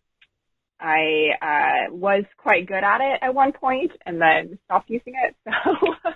I 0.79 1.29
uh, 1.41 1.93
was 1.93 2.25
quite 2.37 2.67
good 2.67 2.83
at 2.83 3.01
it 3.01 3.19
at 3.21 3.33
one 3.33 3.53
point, 3.53 3.91
and 4.05 4.21
then 4.21 4.59
stopped 4.65 4.89
using 4.89 5.13
it. 5.23 5.35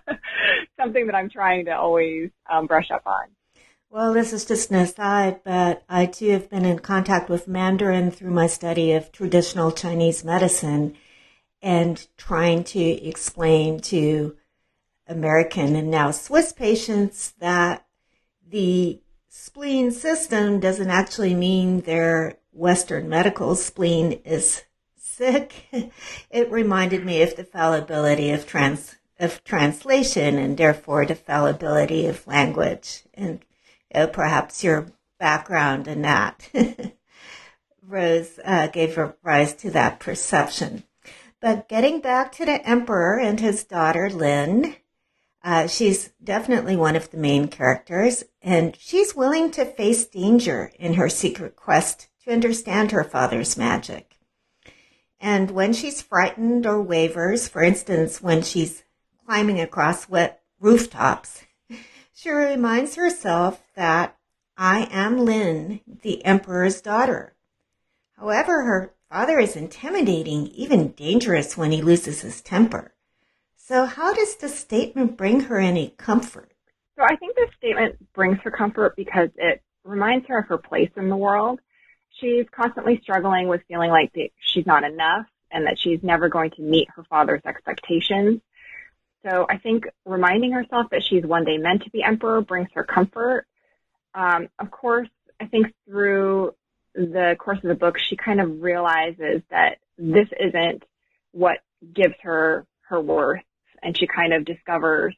So 0.07 0.15
something 0.79 1.05
that 1.05 1.15
I'm 1.15 1.29
trying 1.29 1.65
to 1.65 1.71
always 1.71 2.29
um, 2.51 2.67
brush 2.67 2.91
up 2.93 3.03
on. 3.05 3.27
Well, 3.89 4.13
this 4.13 4.33
is 4.33 4.45
just 4.45 4.71
an 4.71 4.77
aside, 4.77 5.41
but 5.43 5.83
I 5.87 6.07
too 6.07 6.31
have 6.31 6.49
been 6.49 6.65
in 6.65 6.79
contact 6.79 7.29
with 7.29 7.47
Mandarin 7.47 8.11
through 8.11 8.31
my 8.31 8.47
study 8.47 8.91
of 8.93 9.11
traditional 9.11 9.71
Chinese 9.71 10.23
medicine 10.23 10.95
and 11.61 12.05
trying 12.17 12.63
to 12.65 12.79
explain 12.79 13.79
to 13.81 14.35
American 15.07 15.75
and 15.75 15.91
now 15.91 16.11
Swiss 16.11 16.51
patients 16.51 17.33
that 17.39 17.85
the 18.49 18.99
spleen 19.35 19.91
system 19.91 20.59
doesn't 20.59 20.91
actually 20.91 21.33
mean 21.33 21.81
their 21.81 22.37
Western 22.51 23.09
medical 23.09 23.55
spleen 23.55 24.11
is 24.23 24.63
sick. 24.95 25.53
It 26.29 26.51
reminded 26.51 27.03
me 27.03 27.23
of 27.23 27.35
the 27.35 27.43
fallibility 27.43 28.29
of 28.29 28.45
trans 28.45 28.95
of 29.19 29.43
translation 29.43 30.37
and 30.37 30.55
therefore 30.55 31.05
the 31.05 31.15
fallibility 31.15 32.05
of 32.05 32.27
language 32.27 33.03
and 33.13 33.43
uh, 33.93 34.07
perhaps 34.07 34.63
your 34.63 34.87
background 35.19 35.87
in 35.87 36.03
that 36.03 36.47
rose 37.81 38.39
uh, 38.45 38.67
gave 38.67 38.99
rise 39.23 39.55
to 39.55 39.71
that 39.71 39.99
perception. 39.99 40.83
But 41.39 41.67
getting 41.67 42.01
back 42.01 42.31
to 42.33 42.45
the 42.45 42.67
emperor 42.67 43.19
and 43.19 43.39
his 43.39 43.63
daughter 43.63 44.09
Lin, 44.09 44.75
uh, 45.43 45.67
she's 45.67 46.11
definitely 46.23 46.75
one 46.75 46.95
of 46.95 47.09
the 47.11 47.17
main 47.17 47.47
characters, 47.47 48.23
and 48.43 48.75
she's 48.77 49.15
willing 49.15 49.49
to 49.51 49.63
face 49.63 50.05
danger 50.05 50.71
in 50.77 50.95
her 50.95 51.07
secret 51.07 51.55
quest 51.55 52.09
to 52.23 52.33
understand 52.33 52.91
her 52.91 53.03
father's 53.03 53.57
magic. 53.57 54.17
And 55.19 55.51
when 55.51 55.71
she's 55.71 56.01
frightened 56.01 56.65
or 56.65 56.81
wavers, 56.81 57.47
for 57.47 57.63
instance, 57.63 58.21
when 58.21 58.41
she's 58.41 58.83
climbing 59.25 59.61
across 59.61 60.09
wet 60.09 60.41
rooftops, 60.59 61.43
she 62.13 62.29
reminds 62.29 62.95
herself 62.95 63.63
that 63.75 64.17
I 64.57 64.89
am 64.91 65.17
Lin, 65.17 65.79
the 65.87 66.23
emperor's 66.25 66.81
daughter. 66.81 67.35
However, 68.17 68.63
her 68.63 68.93
father 69.09 69.39
is 69.39 69.55
intimidating, 69.55 70.47
even 70.47 70.91
dangerous 70.91 71.55
when 71.55 71.71
he 71.71 71.81
loses 71.81 72.21
his 72.21 72.41
temper. 72.41 72.93
So, 73.55 73.85
how 73.85 74.13
does 74.13 74.35
this 74.35 74.59
statement 74.59 75.17
bring 75.17 75.41
her 75.41 75.57
any 75.57 75.91
comfort? 75.97 76.52
So, 76.97 77.03
I 77.03 77.15
think 77.15 77.35
this 77.35 77.49
statement 77.57 77.95
brings 78.13 78.39
her 78.43 78.51
comfort 78.51 78.95
because 78.95 79.29
it 79.35 79.61
reminds 79.83 80.27
her 80.27 80.39
of 80.39 80.47
her 80.47 80.57
place 80.57 80.91
in 80.95 81.09
the 81.09 81.17
world. 81.17 81.59
She's 82.19 82.45
constantly 82.51 82.99
struggling 83.01 83.47
with 83.47 83.61
feeling 83.67 83.89
like 83.89 84.13
she's 84.39 84.65
not 84.65 84.83
enough 84.83 85.25
and 85.51 85.65
that 85.65 85.79
she's 85.79 86.03
never 86.03 86.29
going 86.29 86.51
to 86.51 86.61
meet 86.61 86.87
her 86.95 87.03
father's 87.09 87.41
expectations. 87.45 88.41
So, 89.25 89.45
I 89.49 89.57
think 89.57 89.85
reminding 90.05 90.51
herself 90.51 90.87
that 90.91 91.03
she's 91.03 91.25
one 91.25 91.45
day 91.45 91.57
meant 91.57 91.83
to 91.83 91.89
be 91.89 92.03
emperor 92.03 92.41
brings 92.41 92.69
her 92.73 92.83
comfort. 92.83 93.45
Um, 94.13 94.49
of 94.59 94.69
course, 94.69 95.09
I 95.41 95.45
think 95.45 95.73
through 95.87 96.53
the 96.93 97.35
course 97.39 97.57
of 97.57 97.69
the 97.69 97.75
book, 97.75 97.97
she 97.97 98.15
kind 98.15 98.39
of 98.39 98.61
realizes 98.61 99.41
that 99.49 99.79
this 99.97 100.27
isn't 100.39 100.83
what 101.31 101.57
gives 101.91 102.15
her 102.21 102.65
her 102.89 103.01
worth 103.01 103.41
and 103.81 103.97
she 103.97 104.07
kind 104.07 104.33
of 104.33 104.45
discovers 104.45 105.15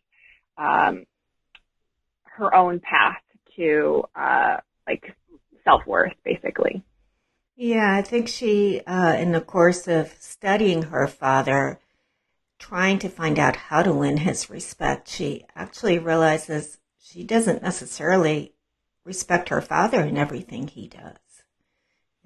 um, 0.57 1.05
her 2.37 2.53
own 2.53 2.79
path 2.79 3.21
to 3.55 4.03
uh, 4.15 4.57
like 4.87 5.15
self 5.63 5.85
worth, 5.85 6.13
basically. 6.23 6.83
Yeah, 7.55 7.95
I 7.95 8.01
think 8.01 8.27
she, 8.27 8.81
uh, 8.85 9.15
in 9.17 9.31
the 9.31 9.41
course 9.41 9.87
of 9.87 10.13
studying 10.19 10.83
her 10.83 11.07
father, 11.07 11.79
trying 12.59 12.99
to 12.99 13.09
find 13.09 13.39
out 13.39 13.55
how 13.55 13.81
to 13.81 13.93
win 13.93 14.17
his 14.17 14.49
respect, 14.49 15.09
she 15.09 15.45
actually 15.55 15.97
realizes 15.97 16.79
she 16.99 17.23
doesn't 17.23 17.63
necessarily 17.63 18.53
respect 19.05 19.49
her 19.49 19.61
father 19.61 20.01
in 20.01 20.17
everything 20.17 20.67
he 20.67 20.87
does. 20.87 21.17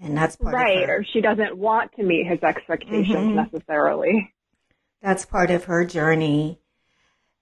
And 0.02 0.18
that's 0.18 0.38
part 0.38 0.54
right, 0.54 0.90
or 0.90 1.06
she 1.12 1.20
doesn't 1.20 1.58
want 1.58 1.92
to 1.98 2.04
meet 2.04 2.26
his 2.26 2.42
expectations 2.42 3.08
mm-hmm. 3.08 3.36
necessarily. 3.36 4.34
That's 5.02 5.26
part 5.26 5.52
of 5.52 5.66
her 5.66 5.86
journey. 5.86 6.60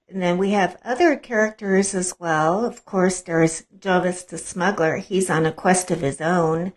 And 0.09 0.21
then 0.21 0.37
we 0.37 0.51
have 0.51 0.79
other 0.85 1.17
characters 1.17 1.93
as 1.93 2.13
well. 2.19 2.65
Of 2.65 2.85
course, 2.85 3.21
there's 3.21 3.65
Jovis 3.77 4.25
the 4.25 4.37
smuggler. 4.37 4.97
He's 4.97 5.29
on 5.29 5.45
a 5.45 5.51
quest 5.51 5.91
of 5.91 6.01
his 6.01 6.21
own 6.21 6.73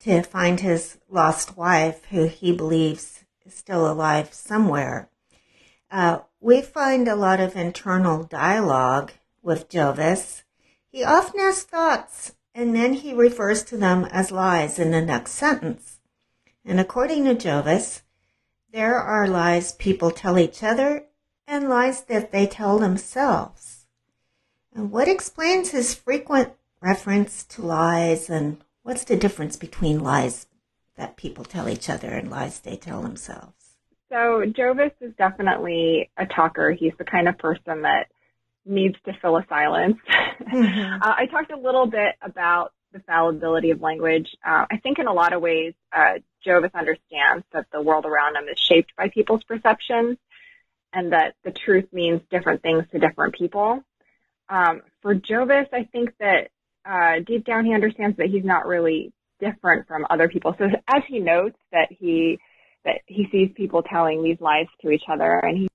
to 0.00 0.22
find 0.22 0.60
his 0.60 0.96
lost 1.08 1.56
wife, 1.58 2.06
who 2.06 2.26
he 2.26 2.52
believes 2.52 3.24
is 3.44 3.54
still 3.54 3.90
alive 3.90 4.32
somewhere. 4.32 5.10
Uh, 5.90 6.20
we 6.40 6.62
find 6.62 7.06
a 7.06 7.16
lot 7.16 7.40
of 7.40 7.54
internal 7.54 8.24
dialogue 8.24 9.12
with 9.42 9.68
Jovis. 9.68 10.42
He 10.88 11.04
often 11.04 11.40
has 11.40 11.62
thoughts, 11.62 12.34
and 12.54 12.74
then 12.74 12.94
he 12.94 13.12
refers 13.12 13.62
to 13.64 13.76
them 13.76 14.06
as 14.06 14.30
lies 14.30 14.78
in 14.78 14.90
the 14.90 15.02
next 15.02 15.32
sentence. 15.32 15.98
And 16.64 16.80
according 16.80 17.24
to 17.24 17.34
Jovis, 17.34 18.02
there 18.72 18.96
are 18.96 19.26
lies 19.26 19.72
people 19.72 20.10
tell 20.10 20.38
each 20.38 20.62
other 20.62 21.06
and 21.50 21.68
lies 21.68 22.02
that 22.02 22.30
they 22.30 22.46
tell 22.46 22.78
themselves. 22.78 23.86
And 24.72 24.92
what 24.92 25.08
explains 25.08 25.72
his 25.72 25.94
frequent 25.96 26.52
reference 26.80 27.42
to 27.44 27.62
lies 27.62 28.30
and 28.30 28.58
what's 28.84 29.02
the 29.02 29.16
difference 29.16 29.56
between 29.56 29.98
lies 29.98 30.46
that 30.96 31.16
people 31.16 31.44
tell 31.44 31.68
each 31.68 31.90
other 31.90 32.08
and 32.08 32.30
lies 32.30 32.60
they 32.60 32.76
tell 32.76 33.02
themselves? 33.02 33.74
So 34.10 34.44
Jovis 34.46 34.92
is 35.00 35.12
definitely 35.18 36.08
a 36.16 36.24
talker. 36.24 36.70
He's 36.70 36.92
the 36.98 37.04
kind 37.04 37.28
of 37.28 37.36
person 37.36 37.82
that 37.82 38.06
needs 38.64 38.94
to 39.06 39.12
fill 39.20 39.36
a 39.36 39.44
silence. 39.48 39.96
Mm-hmm. 40.40 41.02
uh, 41.02 41.14
I 41.16 41.26
talked 41.26 41.52
a 41.52 41.56
little 41.56 41.86
bit 41.86 42.14
about 42.22 42.72
the 42.92 43.00
fallibility 43.00 43.70
of 43.70 43.82
language. 43.82 44.26
Uh, 44.44 44.64
I 44.70 44.78
think 44.78 44.98
in 44.98 45.06
a 45.06 45.12
lot 45.12 45.34
of 45.34 45.42
ways, 45.42 45.74
uh, 45.92 46.14
Jovis 46.44 46.74
understands 46.74 47.44
that 47.52 47.66
the 47.70 47.82
world 47.82 48.06
around 48.06 48.36
him 48.36 48.48
is 48.50 48.58
shaped 48.58 48.96
by 48.96 49.10
people's 49.10 49.44
perceptions 49.44 50.16
and 50.92 51.12
that 51.12 51.34
the 51.44 51.52
truth 51.52 51.86
means 51.92 52.20
different 52.30 52.62
things 52.62 52.84
to 52.92 52.98
different 52.98 53.34
people. 53.34 53.80
Um, 54.48 54.82
for 55.02 55.14
Jovis, 55.14 55.66
I 55.72 55.84
think 55.92 56.10
that 56.18 56.48
uh, 56.84 57.20
deep 57.26 57.44
down 57.44 57.64
he 57.64 57.74
understands 57.74 58.16
that 58.16 58.26
he's 58.26 58.44
not 58.44 58.66
really 58.66 59.12
different 59.38 59.86
from 59.86 60.06
other 60.10 60.28
people. 60.28 60.54
So 60.58 60.64
as 60.88 61.02
he 61.08 61.18
notes 61.18 61.58
that 61.72 61.88
he 61.90 62.38
that 62.84 63.00
he 63.06 63.26
sees 63.30 63.50
people 63.54 63.82
telling 63.82 64.22
these 64.22 64.40
lies 64.40 64.66
to 64.82 64.90
each 64.90 65.02
other 65.10 65.38
and 65.38 65.56
he 65.56 65.68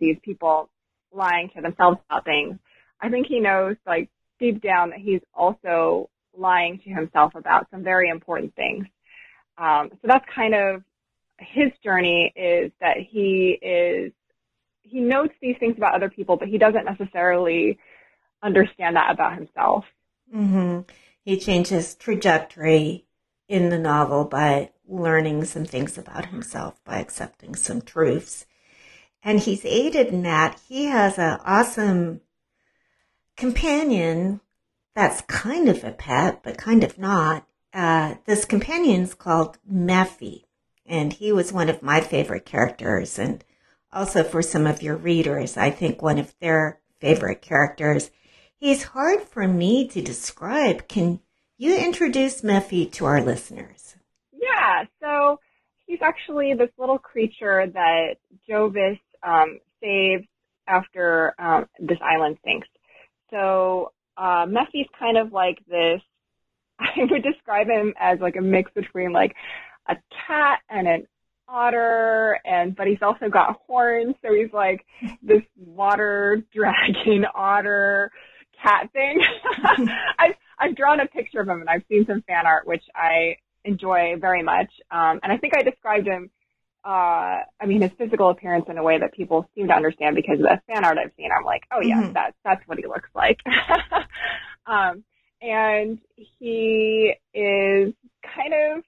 sees 0.00 0.16
people 0.24 0.68
lying 1.12 1.50
to 1.54 1.62
themselves 1.62 1.98
about 2.10 2.24
things, 2.24 2.58
I 3.00 3.08
think 3.08 3.26
he 3.28 3.40
knows 3.40 3.76
like 3.86 4.10
deep 4.38 4.62
down 4.62 4.90
that 4.90 4.98
he's 4.98 5.20
also 5.34 6.10
lying 6.36 6.80
to 6.84 6.90
himself 6.90 7.34
about 7.34 7.66
some 7.70 7.82
very 7.82 8.08
important 8.08 8.54
things. 8.54 8.86
Um, 9.56 9.90
so 9.90 9.98
that's 10.04 10.24
kind 10.34 10.54
of 10.54 10.82
his 11.38 11.70
journey 11.82 12.32
is 12.36 12.72
that 12.80 12.96
he 12.98 13.58
is 13.60 14.12
he 14.88 15.00
notes 15.00 15.34
these 15.40 15.56
things 15.58 15.76
about 15.76 15.94
other 15.94 16.10
people, 16.10 16.36
but 16.36 16.48
he 16.48 16.58
doesn't 16.58 16.84
necessarily 16.84 17.78
understand 18.42 18.96
that 18.96 19.10
about 19.10 19.34
himself. 19.34 19.84
Mm-hmm. 20.34 20.80
He 21.22 21.38
changes 21.38 21.94
trajectory 21.94 23.06
in 23.48 23.70
the 23.70 23.78
novel 23.78 24.24
by 24.24 24.70
learning 24.86 25.44
some 25.44 25.64
things 25.64 25.98
about 25.98 26.26
himself, 26.26 26.82
by 26.84 26.98
accepting 26.98 27.54
some 27.54 27.82
truths. 27.82 28.46
And 29.22 29.40
he's 29.40 29.64
aided 29.64 30.08
in 30.08 30.22
that. 30.22 30.60
He 30.68 30.86
has 30.86 31.18
an 31.18 31.38
awesome 31.44 32.20
companion 33.36 34.40
that's 34.94 35.20
kind 35.22 35.68
of 35.68 35.84
a 35.84 35.92
pet, 35.92 36.42
but 36.42 36.58
kind 36.58 36.82
of 36.82 36.98
not. 36.98 37.46
Uh, 37.72 38.14
this 38.24 38.44
companion's 38.44 39.14
called 39.14 39.58
Mephi, 39.70 40.44
and 40.86 41.12
he 41.12 41.30
was 41.32 41.52
one 41.52 41.68
of 41.68 41.82
my 41.82 42.00
favorite 42.00 42.46
characters, 42.46 43.18
and 43.18 43.44
also 43.92 44.22
for 44.22 44.42
some 44.42 44.66
of 44.66 44.82
your 44.82 44.96
readers, 44.96 45.56
I 45.56 45.70
think 45.70 46.02
one 46.02 46.18
of 46.18 46.34
their 46.40 46.80
favorite 47.00 47.42
characters. 47.42 48.10
He's 48.56 48.82
hard 48.82 49.22
for 49.22 49.46
me 49.46 49.86
to 49.88 50.02
describe. 50.02 50.88
Can 50.88 51.20
you 51.56 51.76
introduce 51.76 52.42
Mephi 52.42 52.90
to 52.92 53.04
our 53.04 53.22
listeners? 53.22 53.96
Yeah, 54.32 54.84
so 55.00 55.38
he's 55.86 56.00
actually 56.02 56.54
this 56.54 56.70
little 56.78 56.98
creature 56.98 57.66
that 57.72 58.16
Jovis 58.48 58.98
um, 59.22 59.58
saves 59.82 60.26
after 60.66 61.34
um, 61.38 61.66
this 61.80 61.98
island 62.02 62.38
sinks. 62.44 62.68
So 63.30 63.92
uh, 64.16 64.46
Mephi's 64.46 64.88
kind 64.98 65.16
of 65.16 65.32
like 65.32 65.58
this. 65.68 66.00
I 66.80 67.04
would 67.10 67.22
describe 67.22 67.68
him 67.68 67.94
as 67.98 68.20
like 68.20 68.36
a 68.36 68.42
mix 68.42 68.70
between 68.72 69.12
like 69.12 69.34
a 69.88 69.96
cat 70.26 70.60
and 70.68 70.86
an 70.86 71.06
otter, 71.48 72.38
and 72.44 72.76
but 72.76 72.86
he's 72.86 73.02
also 73.02 73.28
got 73.28 73.60
horns, 73.66 74.14
so 74.22 74.32
he's 74.34 74.52
like 74.52 74.84
this 75.22 75.42
water 75.56 76.42
dragon 76.54 77.24
otter 77.34 78.10
cat 78.62 78.90
thing. 78.92 79.20
I've 80.18 80.34
I've 80.58 80.76
drawn 80.76 81.00
a 81.00 81.06
picture 81.06 81.40
of 81.40 81.48
him 81.48 81.60
and 81.60 81.70
I've 81.70 81.84
seen 81.88 82.04
some 82.06 82.22
fan 82.22 82.46
art 82.46 82.66
which 82.66 82.82
I 82.94 83.36
enjoy 83.64 84.16
very 84.20 84.42
much. 84.42 84.70
Um, 84.90 85.20
and 85.22 85.32
I 85.32 85.36
think 85.36 85.54
I 85.56 85.62
described 85.62 86.06
him 86.06 86.30
uh, 86.84 87.42
I 87.60 87.66
mean, 87.66 87.82
his 87.82 87.90
physical 87.98 88.30
appearance 88.30 88.66
in 88.68 88.78
a 88.78 88.82
way 88.82 88.98
that 88.98 89.12
people 89.12 89.48
seem 89.54 89.68
to 89.68 89.74
understand 89.74 90.16
because 90.16 90.38
of 90.38 90.44
the 90.44 90.60
fan 90.66 90.84
art 90.84 90.96
I've 90.96 91.12
seen, 91.16 91.30
I'm 91.36 91.44
like, 91.44 91.64
oh 91.72 91.80
yeah, 91.82 92.02
mm-hmm. 92.02 92.12
that's 92.12 92.36
that's 92.44 92.66
what 92.66 92.78
he 92.78 92.86
looks 92.86 93.10
like. 93.14 93.38
um, 94.66 95.02
and 95.42 95.98
he 96.14 97.14
is 97.34 97.92
kind 98.22 98.54
of 98.54 98.84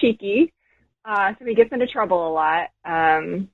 cheeky, 0.00 0.52
uh, 1.04 1.32
so 1.38 1.44
he 1.44 1.54
gets 1.54 1.72
into 1.72 1.86
trouble 1.86 2.28
a 2.28 2.32
lot. 2.32 2.68
Um, 2.84 3.48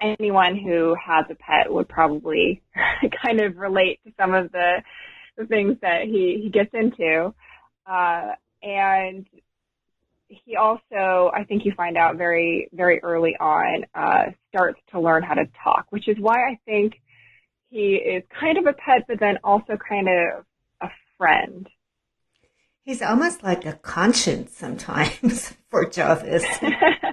anyone 0.00 0.56
who 0.56 0.94
has 1.04 1.24
a 1.30 1.34
pet 1.34 1.72
would 1.72 1.88
probably 1.88 2.62
kind 3.24 3.40
of 3.40 3.56
relate 3.56 4.00
to 4.04 4.12
some 4.18 4.34
of 4.34 4.52
the 4.52 4.82
the 5.36 5.46
things 5.46 5.76
that 5.82 6.02
he 6.04 6.40
he 6.42 6.50
gets 6.50 6.70
into. 6.72 7.34
Uh, 7.86 8.32
and 8.62 9.26
he 10.28 10.56
also, 10.56 11.30
I 11.34 11.44
think 11.44 11.64
you 11.64 11.72
find 11.76 11.96
out 11.96 12.16
very, 12.16 12.68
very 12.72 13.00
early 13.02 13.36
on, 13.38 13.84
uh, 13.94 14.24
starts 14.48 14.80
to 14.90 15.00
learn 15.00 15.22
how 15.22 15.34
to 15.34 15.46
talk, 15.62 15.86
which 15.90 16.08
is 16.08 16.16
why 16.18 16.34
I 16.34 16.58
think 16.64 16.94
he 17.70 17.94
is 17.94 18.24
kind 18.38 18.58
of 18.58 18.66
a 18.66 18.72
pet, 18.72 19.02
but 19.06 19.20
then 19.20 19.38
also 19.44 19.76
kind 19.88 20.08
of 20.08 20.44
a 20.80 20.88
friend. 21.16 21.68
He's 22.86 23.02
almost 23.02 23.42
like 23.42 23.66
a 23.66 23.74
conscience 23.74 24.56
sometimes 24.56 25.52
for 25.70 25.84
Jovis. 25.84 26.44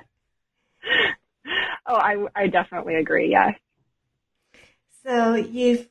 oh, 1.86 1.96
I, 1.96 2.26
I 2.36 2.48
definitely 2.48 2.96
agree, 2.96 3.30
yes. 3.30 3.56
So 5.06 5.36
you've 5.36 5.90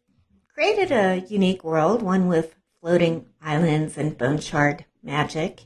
created 0.54 0.90
a 0.90 1.26
unique 1.28 1.62
world, 1.62 2.00
one 2.00 2.28
with 2.28 2.54
floating 2.80 3.26
islands 3.42 3.98
and 3.98 4.16
bone 4.16 4.38
shard 4.38 4.86
magic 5.02 5.64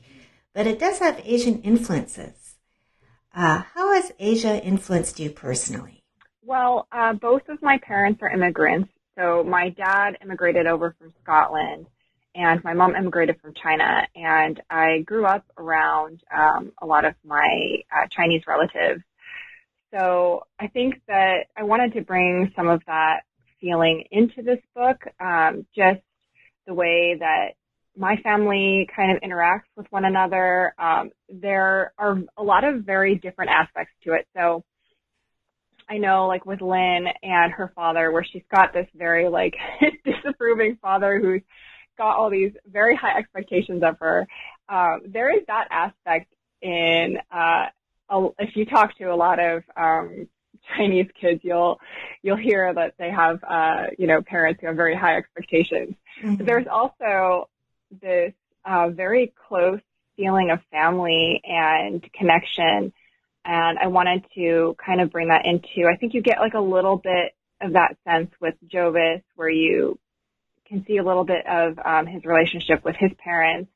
but 0.57 0.65
it 0.65 0.79
does 0.79 0.97
have 0.97 1.21
Asian 1.23 1.61
influences. 1.61 2.55
Uh, 3.31 3.61
how 3.75 3.93
has 3.93 4.11
Asia 4.17 4.59
influenced 4.65 5.19
you 5.19 5.29
personally? 5.29 6.03
Well, 6.43 6.87
uh, 6.91 7.13
both 7.13 7.47
of 7.47 7.61
my 7.61 7.77
parents 7.77 8.23
are 8.23 8.31
immigrants. 8.31 8.89
So 9.15 9.43
my 9.43 9.69
dad 9.69 10.17
immigrated 10.19 10.65
over 10.65 10.95
from 10.97 11.13
Scotland, 11.21 11.85
and 12.37 12.63
my 12.63 12.73
mom 12.73 12.95
immigrated 12.95 13.41
from 13.41 13.53
China. 13.61 14.07
And 14.15 14.61
I 14.69 14.99
grew 14.99 15.25
up 15.25 15.43
around 15.57 16.21
um, 16.35 16.71
a 16.81 16.85
lot 16.85 17.03
of 17.03 17.15
my 17.25 17.77
uh, 17.91 18.07
Chinese 18.15 18.43
relatives. 18.47 19.01
So 19.91 20.43
I 20.59 20.67
think 20.67 21.01
that 21.07 21.45
I 21.57 21.63
wanted 21.63 21.93
to 21.93 22.01
bring 22.01 22.51
some 22.55 22.67
of 22.67 22.81
that 22.85 23.21
feeling 23.59 24.03
into 24.11 24.43
this 24.43 24.59
book, 24.75 24.97
um, 25.19 25.65
just 25.75 26.01
the 26.67 26.73
way 26.73 27.17
that 27.19 27.53
my 27.97 28.17
family 28.17 28.87
kind 28.95 29.15
of 29.15 29.23
interacts 29.23 29.69
with 29.75 29.87
one 29.89 30.05
another. 30.05 30.75
Um, 30.77 31.09
there 31.29 31.93
are 31.97 32.19
a 32.37 32.43
lot 32.43 32.63
of 32.63 32.83
very 32.83 33.15
different 33.15 33.49
aspects 33.49 33.93
to 34.03 34.13
it. 34.13 34.27
So 34.35 34.63
I 35.89 35.97
know 35.97 36.27
like 36.27 36.45
with 36.45 36.61
Lin 36.61 37.07
and 37.23 37.51
her 37.53 37.71
father, 37.73 38.11
where 38.11 38.25
she's 38.31 38.43
got 38.53 38.73
this 38.73 38.87
very 38.93 39.27
like 39.27 39.55
disapproving 40.05 40.77
father 40.79 41.19
who's 41.19 41.41
got 41.97 42.15
all 42.15 42.29
these 42.29 42.53
very 42.71 42.95
high 42.95 43.17
expectations 43.17 43.83
of 43.83 43.97
her. 43.99 44.27
Um, 44.69 45.01
there 45.07 45.35
is 45.35 45.43
that 45.47 45.67
aspect 45.71 46.31
in, 46.61 47.17
uh, 47.31 47.65
a, 48.09 48.27
if 48.39 48.55
you 48.55 48.65
talk 48.65 48.97
to 48.97 49.05
a 49.05 49.15
lot 49.15 49.39
of, 49.39 49.63
um, 49.75 50.27
Chinese 50.75 51.07
kids, 51.19 51.41
you'll, 51.43 51.79
you'll 52.21 52.35
hear 52.35 52.73
that 52.73 52.95
they 52.97 53.09
have, 53.09 53.41
uh, 53.43 53.85
you 53.97 54.05
know, 54.05 54.21
parents 54.21 54.59
who 54.59 54.67
have 54.67 54.75
very 54.75 54.95
high 54.95 55.15
expectations. 55.15 55.95
Mm-hmm. 56.21 56.35
But 56.35 56.45
there's 56.45 56.67
also 56.67 57.47
this 58.01 58.33
uh, 58.65 58.89
very 58.89 59.33
close 59.47 59.79
feeling 60.17 60.49
of 60.51 60.59
family 60.69 61.41
and 61.45 62.05
connection. 62.11 62.91
And 63.45 63.79
I 63.79 63.87
wanted 63.87 64.25
to 64.35 64.75
kind 64.85 64.99
of 64.99 65.09
bring 65.09 65.29
that 65.29 65.45
into, 65.45 65.87
I 65.87 65.95
think 65.95 66.13
you 66.13 66.21
get 66.21 66.39
like 66.39 66.53
a 66.53 66.59
little 66.59 66.97
bit 66.97 67.33
of 67.61 67.73
that 67.73 67.95
sense 68.05 68.29
with 68.41 68.55
Jovis 68.67 69.23
where 69.35 69.49
you 69.49 69.97
can 70.67 70.85
see 70.85 70.97
a 70.97 71.03
little 71.03 71.23
bit 71.23 71.45
of 71.47 71.79
um, 71.83 72.05
his 72.05 72.25
relationship 72.25 72.83
with 72.83 72.95
his 72.97 73.11
parents, 73.23 73.71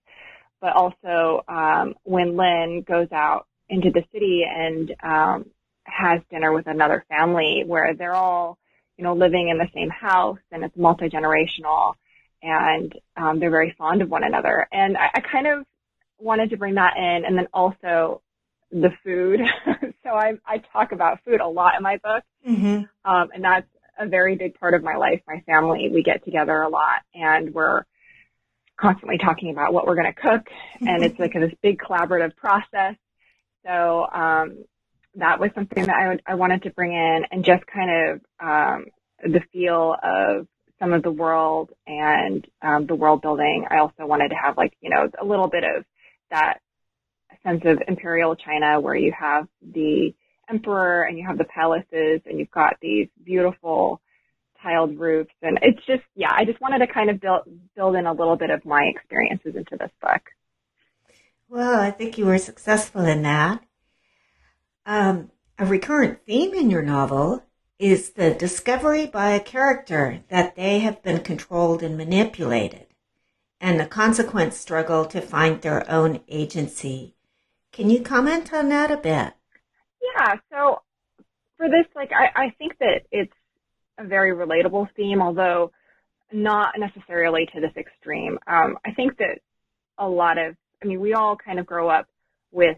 but 0.59 0.73
also 0.73 1.43
um, 1.47 1.95
when 2.03 2.37
Lin 2.37 2.83
goes 2.87 3.11
out 3.11 3.47
into 3.69 3.89
the 3.91 4.03
city 4.11 4.43
and 4.47 4.93
um, 5.01 5.45
has 5.85 6.21
dinner 6.29 6.51
with 6.51 6.67
another 6.67 7.05
family 7.09 7.63
where 7.65 7.93
they're 7.93 8.15
all, 8.15 8.57
you 8.97 9.03
know, 9.03 9.13
living 9.13 9.49
in 9.49 9.57
the 9.57 9.69
same 9.73 9.89
house 9.89 10.39
and 10.51 10.63
it's 10.63 10.75
multi-generational 10.77 11.93
and 12.43 12.93
um, 13.17 13.39
they're 13.39 13.51
very 13.51 13.73
fond 13.77 14.01
of 14.01 14.09
one 14.09 14.23
another. 14.23 14.67
And 14.71 14.97
I, 14.97 15.09
I 15.15 15.19
kind 15.21 15.47
of 15.47 15.65
wanted 16.19 16.51
to 16.51 16.57
bring 16.57 16.75
that 16.75 16.97
in, 16.97 17.25
and 17.25 17.37
then 17.37 17.47
also 17.53 18.21
the 18.71 18.91
food. 19.03 19.41
so 20.03 20.09
I, 20.09 20.33
I 20.45 20.57
talk 20.71 20.91
about 20.91 21.23
food 21.23 21.41
a 21.41 21.47
lot 21.47 21.75
in 21.77 21.83
my 21.83 21.97
book, 21.97 22.23
mm-hmm. 22.47 22.83
um, 23.11 23.29
and 23.33 23.43
that's 23.43 23.67
a 23.97 24.07
very 24.07 24.35
big 24.35 24.59
part 24.59 24.73
of 24.73 24.83
my 24.83 24.95
life. 24.95 25.21
My 25.27 25.41
family, 25.45 25.89
we 25.93 26.03
get 26.03 26.23
together 26.25 26.61
a 26.61 26.69
lot, 26.69 27.01
and 27.13 27.53
we're 27.53 27.83
constantly 28.79 29.17
talking 29.17 29.51
about 29.51 29.73
what 29.73 29.85
we're 29.85 29.95
going 29.95 30.11
to 30.13 30.21
cook, 30.21 30.47
and 30.79 31.03
it's 31.03 31.19
like 31.19 31.33
this 31.33 31.53
big 31.61 31.79
collaborative 31.79 32.35
process. 32.35 32.95
So 33.65 34.07
um, 34.11 34.65
that 35.15 35.39
was 35.39 35.51
something 35.53 35.85
that 35.85 35.95
I, 35.95 36.07
would, 36.09 36.23
I 36.25 36.35
wanted 36.35 36.63
to 36.63 36.71
bring 36.71 36.93
in, 36.93 37.25
and 37.31 37.45
just 37.45 37.63
kind 37.67 37.91
of 37.91 38.21
um, 38.39 38.85
the 39.23 39.41
feel 39.53 39.95
of 40.01 40.47
some 40.79 40.93
of 40.93 41.03
the 41.03 41.11
world 41.11 41.69
and 41.85 42.47
um, 42.63 42.87
the 42.87 42.95
world 42.95 43.21
building. 43.21 43.65
I 43.69 43.77
also 43.77 44.07
wanted 44.07 44.29
to 44.29 44.35
have 44.35 44.57
like, 44.57 44.73
you 44.81 44.89
know, 44.89 45.09
a 45.21 45.25
little 45.25 45.47
bit 45.47 45.63
of 45.63 45.85
that 46.31 46.59
sense 47.43 47.61
of 47.65 47.81
imperial 47.87 48.35
China 48.35 48.79
where 48.79 48.95
you 48.95 49.13
have 49.17 49.47
the 49.61 50.15
emperor 50.51 51.03
and 51.03 51.17
you 51.17 51.25
have 51.25 51.37
the 51.37 51.45
palaces 51.45 52.21
and 52.25 52.39
you've 52.39 52.51
got 52.51 52.75
these 52.81 53.07
beautiful 53.23 54.01
tiled 54.61 54.99
roofs. 54.99 55.33
And 55.41 55.59
it's 55.61 55.83
just, 55.85 56.03
yeah, 56.15 56.31
I 56.31 56.45
just 56.45 56.61
wanted 56.61 56.79
to 56.79 56.87
kind 56.87 57.09
of 57.09 57.19
build, 57.19 57.41
build 57.75 57.95
in 57.95 58.05
a 58.05 58.13
little 58.13 58.35
bit 58.35 58.49
of 58.49 58.65
my 58.65 58.83
experiences 58.83 59.55
into 59.55 59.77
this 59.77 59.91
book. 60.01 60.21
Well, 61.49 61.79
I 61.79 61.91
think 61.91 62.17
you 62.17 62.25
were 62.25 62.37
successful 62.37 63.05
in 63.05 63.23
that. 63.23 63.63
Um, 64.85 65.31
a 65.59 65.65
recurrent 65.65 66.25
theme 66.25 66.53
in 66.53 66.69
your 66.69 66.81
novel 66.81 67.43
is 67.77 68.11
the 68.11 68.31
discovery 68.31 69.07
by 69.07 69.31
a 69.31 69.39
character 69.39 70.23
that 70.29 70.55
they 70.55 70.79
have 70.79 71.01
been 71.03 71.19
controlled 71.21 71.83
and 71.83 71.97
manipulated, 71.97 72.87
and 73.59 73.79
the 73.79 73.85
consequent 73.85 74.53
struggle 74.53 75.05
to 75.05 75.19
find 75.19 75.61
their 75.61 75.89
own 75.89 76.21
agency. 76.27 77.15
Can 77.71 77.89
you 77.89 78.01
comment 78.01 78.53
on 78.53 78.69
that 78.69 78.91
a 78.91 78.97
bit? 78.97 79.33
Yeah, 80.21 80.35
so 80.51 80.81
for 81.57 81.67
this, 81.67 81.85
like, 81.95 82.11
I, 82.11 82.45
I 82.45 82.49
think 82.57 82.77
that 82.79 83.01
it's 83.11 83.33
a 83.97 84.05
very 84.05 84.31
relatable 84.35 84.87
theme, 84.95 85.21
although 85.21 85.71
not 86.31 86.73
necessarily 86.77 87.47
to 87.53 87.61
this 87.61 87.71
extreme. 87.77 88.37
Um, 88.47 88.77
I 88.85 88.91
think 88.91 89.17
that 89.17 89.39
a 89.97 90.07
lot 90.07 90.37
of, 90.37 90.55
I 90.81 90.85
mean, 90.85 90.99
we 90.99 91.13
all 91.13 91.35
kind 91.35 91.59
of 91.59 91.65
grow 91.65 91.89
up 91.89 92.07
with 92.51 92.77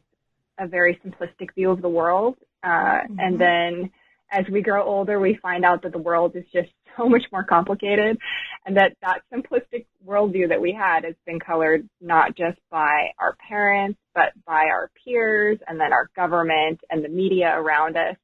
a 0.60 0.68
very 0.68 1.00
simplistic 1.06 1.54
view 1.56 1.72
of 1.72 1.82
the 1.82 1.90
world, 1.90 2.36
uh, 2.64 2.68
mm-hmm. 2.68 3.20
and 3.20 3.40
then 3.40 3.92
as 4.34 4.46
we 4.52 4.62
grow 4.62 4.84
older, 4.84 5.20
we 5.20 5.38
find 5.42 5.64
out 5.64 5.84
that 5.84 5.92
the 5.92 6.00
world 6.00 6.36
is 6.36 6.44
just 6.52 6.70
so 6.98 7.08
much 7.08 7.24
more 7.32 7.44
complicated 7.44 8.18
and 8.66 8.78
that 8.78 8.96
that 9.02 9.22
simplistic 9.34 9.86
worldview 10.06 10.50
that 10.50 10.62
we 10.62 10.72
had 10.72 11.04
has 11.04 11.16
been 11.26 11.40
colored 11.40 11.88
not 12.02 12.36
just 12.36 12.58
by 12.70 13.10
our 13.20 13.36
parents, 13.48 14.00
but 14.14 14.32
by 14.46 14.66
our 14.66 14.92
peers 15.04 15.58
and 15.68 15.80
then 15.80 15.92
our 15.92 16.10
government 16.16 16.80
and 16.90 17.04
the 17.04 17.10
media 17.10 17.52
around 17.56 17.98
us. 17.98 18.16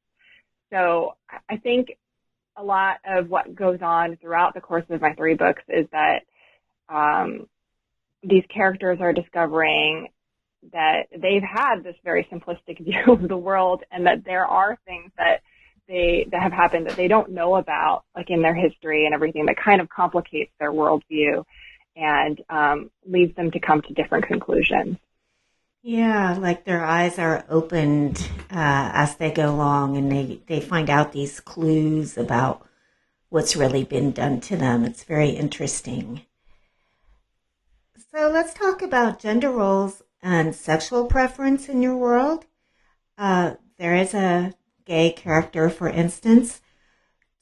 So 0.71 1.15
I 1.49 1.57
think 1.57 1.97
a 2.57 2.63
lot 2.63 2.97
of 3.05 3.29
what 3.29 3.55
goes 3.55 3.79
on 3.81 4.17
throughout 4.17 4.53
the 4.53 4.61
course 4.61 4.85
of 4.89 5.01
my 5.01 5.13
three 5.13 5.33
books 5.33 5.63
is 5.67 5.87
that 5.91 6.19
um, 6.89 7.47
these 8.23 8.43
characters 8.53 8.99
are 9.01 9.13
discovering 9.13 10.09
that 10.73 11.03
they've 11.11 11.41
had 11.41 11.83
this 11.83 11.95
very 12.03 12.27
simplistic 12.31 12.77
view 12.83 13.13
of 13.13 13.27
the 13.27 13.37
world 13.37 13.83
and 13.91 14.05
that 14.05 14.23
there 14.25 14.45
are 14.45 14.77
things 14.85 15.11
that 15.17 15.41
they 15.89 16.27
that 16.31 16.41
have 16.41 16.53
happened 16.53 16.85
that 16.87 16.95
they 16.95 17.09
don't 17.09 17.31
know 17.31 17.55
about, 17.55 18.05
like 18.15 18.29
in 18.29 18.41
their 18.41 18.53
history 18.53 19.05
and 19.05 19.13
everything, 19.13 19.47
that 19.47 19.57
kind 19.57 19.81
of 19.81 19.89
complicates 19.89 20.51
their 20.59 20.71
worldview 20.71 21.43
and 21.95 22.41
um, 22.49 22.91
leads 23.05 23.35
them 23.35 23.51
to 23.51 23.59
come 23.59 23.81
to 23.81 23.93
different 23.93 24.27
conclusions. 24.27 24.97
Yeah, 25.81 26.37
like 26.39 26.63
their 26.63 26.85
eyes 26.85 27.17
are 27.17 27.43
opened 27.49 28.29
uh, 28.51 28.91
as 28.93 29.15
they 29.15 29.31
go 29.31 29.49
along, 29.49 29.97
and 29.97 30.11
they 30.11 30.39
they 30.45 30.61
find 30.61 30.89
out 30.89 31.11
these 31.11 31.39
clues 31.39 32.17
about 32.17 32.65
what's 33.29 33.55
really 33.55 33.83
been 33.83 34.11
done 34.11 34.41
to 34.41 34.55
them. 34.55 34.85
It's 34.85 35.03
very 35.03 35.29
interesting. 35.29 36.21
So 38.11 38.29
let's 38.29 38.53
talk 38.53 38.81
about 38.81 39.19
gender 39.19 39.49
roles 39.49 40.03
and 40.21 40.53
sexual 40.55 41.05
preference 41.05 41.69
in 41.69 41.81
your 41.81 41.95
world. 41.95 42.45
Uh, 43.17 43.55
there 43.77 43.95
is 43.95 44.13
a 44.13 44.53
gay 44.89 45.11
character, 45.11 45.69
for 45.69 45.87
instance. 45.87 46.61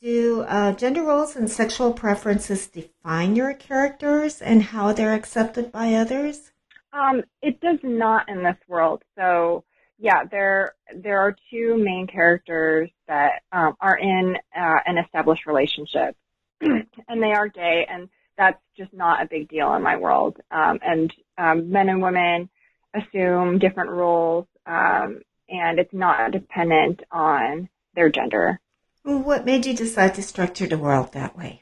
Do 0.02 0.42
uh, 0.48 0.74
gender 0.74 1.02
roles 1.02 1.36
and 1.36 1.50
sexual 1.50 1.94
preferences 1.94 2.68
define 2.68 3.36
your 3.36 3.54
characters 3.54 4.42
and 4.42 4.62
how 4.62 4.92
they're 4.92 5.16
accepted 5.16 5.72
by 5.72 5.94
others? 5.94 6.52
Um, 6.94 7.24
it 7.42 7.60
does 7.62 7.80
not 7.84 8.30
in 8.30 8.44
this 8.44 8.58
world. 8.68 9.02
So, 9.18 9.64
yeah, 9.98 10.26
there 10.30 10.76
there 10.96 11.20
are 11.20 11.36
two 11.50 11.78
main 11.78 12.06
characters 12.06 12.90
that 13.08 13.42
um, 13.52 13.76
are 13.82 13.98
in 13.98 14.36
uh, 14.56 14.80
an 14.86 14.98
established 14.98 15.48
relationship, 15.48 16.16
and 16.62 17.24
they 17.24 17.32
are 17.32 17.48
gay, 17.48 17.88
and 17.90 18.10
that's 18.38 18.62
just 18.78 18.94
not 18.94 19.24
a 19.24 19.28
big 19.28 19.50
deal 19.50 19.74
in 19.74 19.82
my 19.82 19.96
world. 19.98 20.38
Um, 20.52 20.80
and 20.84 21.14
um, 21.38 21.72
men 21.72 21.90
and 21.90 22.02
women 22.02 22.50
assume 22.94 23.58
different 23.58 23.90
roles 23.90 24.46
um, 24.68 25.22
and 25.50 25.80
it's 25.80 25.94
not 25.94 26.32
dependent 26.32 27.02
on 27.12 27.70
their 27.96 28.10
gender. 28.10 28.60
What 29.04 29.46
made 29.46 29.66
you 29.66 29.74
decide 29.74 30.16
to 30.16 30.22
structure 30.22 30.68
the 30.68 30.78
world 30.78 31.14
that 31.14 31.38
way? 31.38 31.62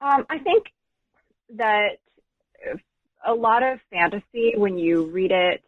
Um, 0.00 0.26
I 0.30 0.38
think 0.38 0.66
that 1.56 1.98
a 3.26 3.34
lot 3.34 3.62
of 3.62 3.80
fantasy, 3.90 4.52
when 4.56 4.78
you 4.78 5.06
read 5.06 5.32
it, 5.32 5.62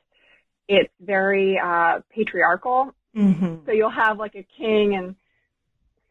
it's 0.69 0.93
very 1.01 1.59
uh, 1.59 2.01
patriarchal. 2.11 2.95
Mm-hmm. 3.17 3.65
So 3.67 3.73
you'll 3.73 3.91
have 3.91 4.19
like 4.19 4.35
a 4.37 4.47
king 4.57 4.95
and 4.95 5.17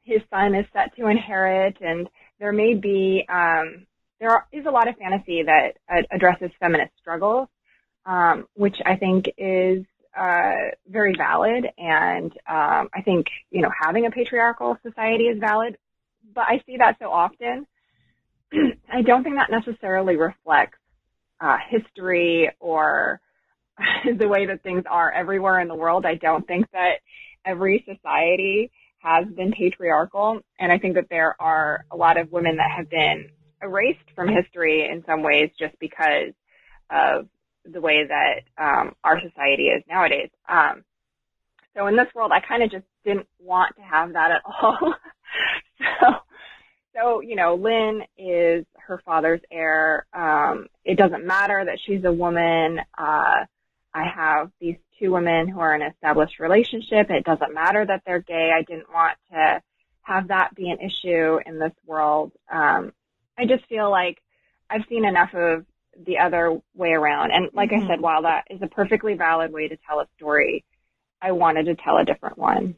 his 0.03 0.21
son 0.29 0.55
is 0.55 0.65
set 0.73 0.95
to 0.95 1.07
inherit, 1.07 1.77
and 1.81 2.07
there 2.39 2.53
may 2.53 2.73
be 2.73 3.25
um, 3.29 3.85
there 4.19 4.31
are, 4.31 4.47
is 4.51 4.65
a 4.65 4.71
lot 4.71 4.87
of 4.87 4.95
fantasy 4.95 5.43
that 5.43 5.73
uh, 5.91 6.01
addresses 6.11 6.49
feminist 6.59 6.93
struggles, 6.99 7.49
um, 8.05 8.47
which 8.55 8.77
I 8.85 8.95
think 8.95 9.25
is 9.37 9.85
uh, 10.17 10.71
very 10.87 11.13
valid, 11.17 11.65
and 11.77 12.31
um, 12.47 12.89
I 12.93 13.01
think 13.03 13.27
you 13.51 13.61
know 13.61 13.71
having 13.81 14.05
a 14.05 14.11
patriarchal 14.11 14.77
society 14.83 15.25
is 15.25 15.39
valid. 15.39 15.77
But 16.33 16.45
I 16.47 16.61
see 16.65 16.77
that 16.77 16.97
so 16.99 17.11
often. 17.11 17.65
I 18.91 19.01
don't 19.01 19.23
think 19.23 19.35
that 19.35 19.49
necessarily 19.51 20.15
reflects 20.15 20.77
uh, 21.39 21.57
history 21.69 22.49
or 22.59 23.21
the 24.17 24.27
way 24.27 24.45
that 24.47 24.63
things 24.63 24.83
are 24.89 25.11
everywhere 25.11 25.59
in 25.59 25.67
the 25.67 25.75
world. 25.75 26.05
I 26.05 26.15
don't 26.15 26.45
think 26.47 26.69
that 26.71 26.99
every 27.45 27.85
society 27.87 28.71
has 28.99 29.25
been 29.35 29.51
patriarchal. 29.51 30.39
And 30.59 30.71
I 30.71 30.77
think 30.77 30.95
that 30.95 31.07
there 31.09 31.35
are 31.39 31.85
a 31.91 31.97
lot 31.97 32.19
of 32.19 32.31
women 32.31 32.57
that 32.57 32.71
have 32.75 32.89
been 32.89 33.29
erased 33.61 33.99
from 34.15 34.27
history 34.27 34.87
in 34.91 35.03
some 35.05 35.23
ways 35.23 35.49
just 35.57 35.77
because 35.79 36.33
of 36.89 37.27
the 37.71 37.81
way 37.81 38.05
that 38.07 38.41
um, 38.57 38.95
our 39.03 39.19
society 39.21 39.63
is 39.67 39.83
nowadays. 39.87 40.29
Um, 40.47 40.83
so 41.75 41.87
in 41.87 41.95
this 41.95 42.07
world, 42.15 42.31
I 42.33 42.39
kind 42.39 42.63
of 42.63 42.71
just 42.71 42.85
didn't 43.05 43.27
want 43.39 43.75
to 43.75 43.81
have 43.83 44.13
that 44.13 44.31
at 44.31 44.41
all. 44.61 44.95
so, 45.79 46.07
so 46.95 47.21
you 47.21 47.35
know, 47.35 47.55
Lin 47.55 48.01
is 48.17 48.65
her 48.77 49.01
father's 49.05 49.41
heir. 49.51 50.05
Um, 50.13 50.67
it 50.83 50.97
doesn't 50.97 51.25
matter 51.25 51.63
that 51.65 51.79
she's 51.85 52.03
a 52.03 52.11
woman. 52.11 52.79
Uh, 52.97 53.45
I 53.93 54.03
have 54.15 54.51
these 54.59 54.77
two 54.99 55.11
women 55.11 55.47
who 55.47 55.59
are 55.59 55.75
in 55.75 55.81
an 55.81 55.91
established 55.91 56.39
relationship. 56.39 57.09
It 57.09 57.23
doesn't 57.23 57.53
matter 57.53 57.85
that 57.85 58.01
they're 58.05 58.21
gay. 58.21 58.51
I 58.55 58.63
didn't 58.63 58.91
want 58.91 59.17
to 59.31 59.61
have 60.01 60.29
that 60.29 60.55
be 60.55 60.69
an 60.69 60.79
issue 60.79 61.39
in 61.45 61.59
this 61.59 61.73
world. 61.85 62.31
Um, 62.51 62.93
I 63.37 63.45
just 63.45 63.65
feel 63.67 63.89
like 63.91 64.19
I've 64.69 64.85
seen 64.89 65.05
enough 65.05 65.33
of 65.33 65.65
the 66.05 66.19
other 66.19 66.59
way 66.73 66.91
around. 66.91 67.31
And 67.31 67.49
like 67.53 67.71
mm-hmm. 67.71 67.85
I 67.85 67.87
said, 67.87 68.01
while 68.01 68.23
that 68.23 68.45
is 68.49 68.61
a 68.61 68.67
perfectly 68.67 69.15
valid 69.15 69.51
way 69.51 69.67
to 69.67 69.77
tell 69.87 69.99
a 69.99 70.07
story, 70.17 70.65
I 71.21 71.31
wanted 71.31 71.65
to 71.65 71.75
tell 71.75 71.97
a 71.97 72.05
different 72.05 72.37
one. 72.37 72.75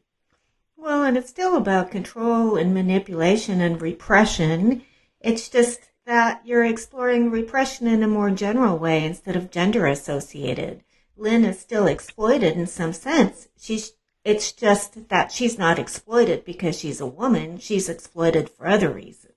Well, 0.77 1.03
and 1.03 1.17
it's 1.17 1.29
still 1.29 1.57
about 1.57 1.91
control 1.91 2.55
and 2.55 2.73
manipulation 2.73 3.59
and 3.59 3.81
repression. 3.81 4.83
It's 5.19 5.49
just 5.49 5.89
that 6.05 6.41
you're 6.45 6.63
exploring 6.63 7.29
repression 7.31 7.85
in 7.87 8.01
a 8.01 8.07
more 8.07 8.31
general 8.31 8.77
way 8.77 9.03
instead 9.03 9.35
of 9.35 9.51
gender 9.51 9.85
associated. 9.85 10.83
Lin 11.17 11.43
is 11.43 11.59
still 11.59 11.85
exploited 11.85 12.55
in 12.55 12.65
some 12.65 12.93
sense. 12.93 13.49
She's 13.59 13.91
it's 14.23 14.51
just 14.51 15.09
that 15.09 15.31
she's 15.31 15.57
not 15.57 15.79
exploited 15.79 16.45
because 16.45 16.77
she's 16.77 17.01
a 17.01 17.05
woman. 17.05 17.57
She's 17.57 17.89
exploited 17.89 18.49
for 18.49 18.67
other 18.67 18.89
reasons. 18.89 19.33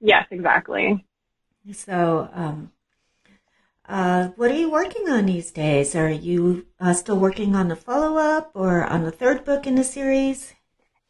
Yes, 0.00 0.26
exactly. 0.30 1.04
So, 1.72 2.30
um, 2.32 2.72
uh, 3.86 4.28
what 4.36 4.50
are 4.50 4.56
you 4.56 4.70
working 4.70 5.08
on 5.08 5.26
these 5.26 5.50
days? 5.50 5.94
Are 5.94 6.10
you 6.10 6.66
uh, 6.80 6.94
still 6.94 7.18
working 7.18 7.54
on 7.54 7.68
the 7.68 7.76
follow 7.76 8.16
up 8.16 8.50
or 8.54 8.84
on 8.84 9.04
the 9.04 9.10
third 9.10 9.44
book 9.44 9.66
in 9.66 9.74
the 9.74 9.84
series? 9.84 10.54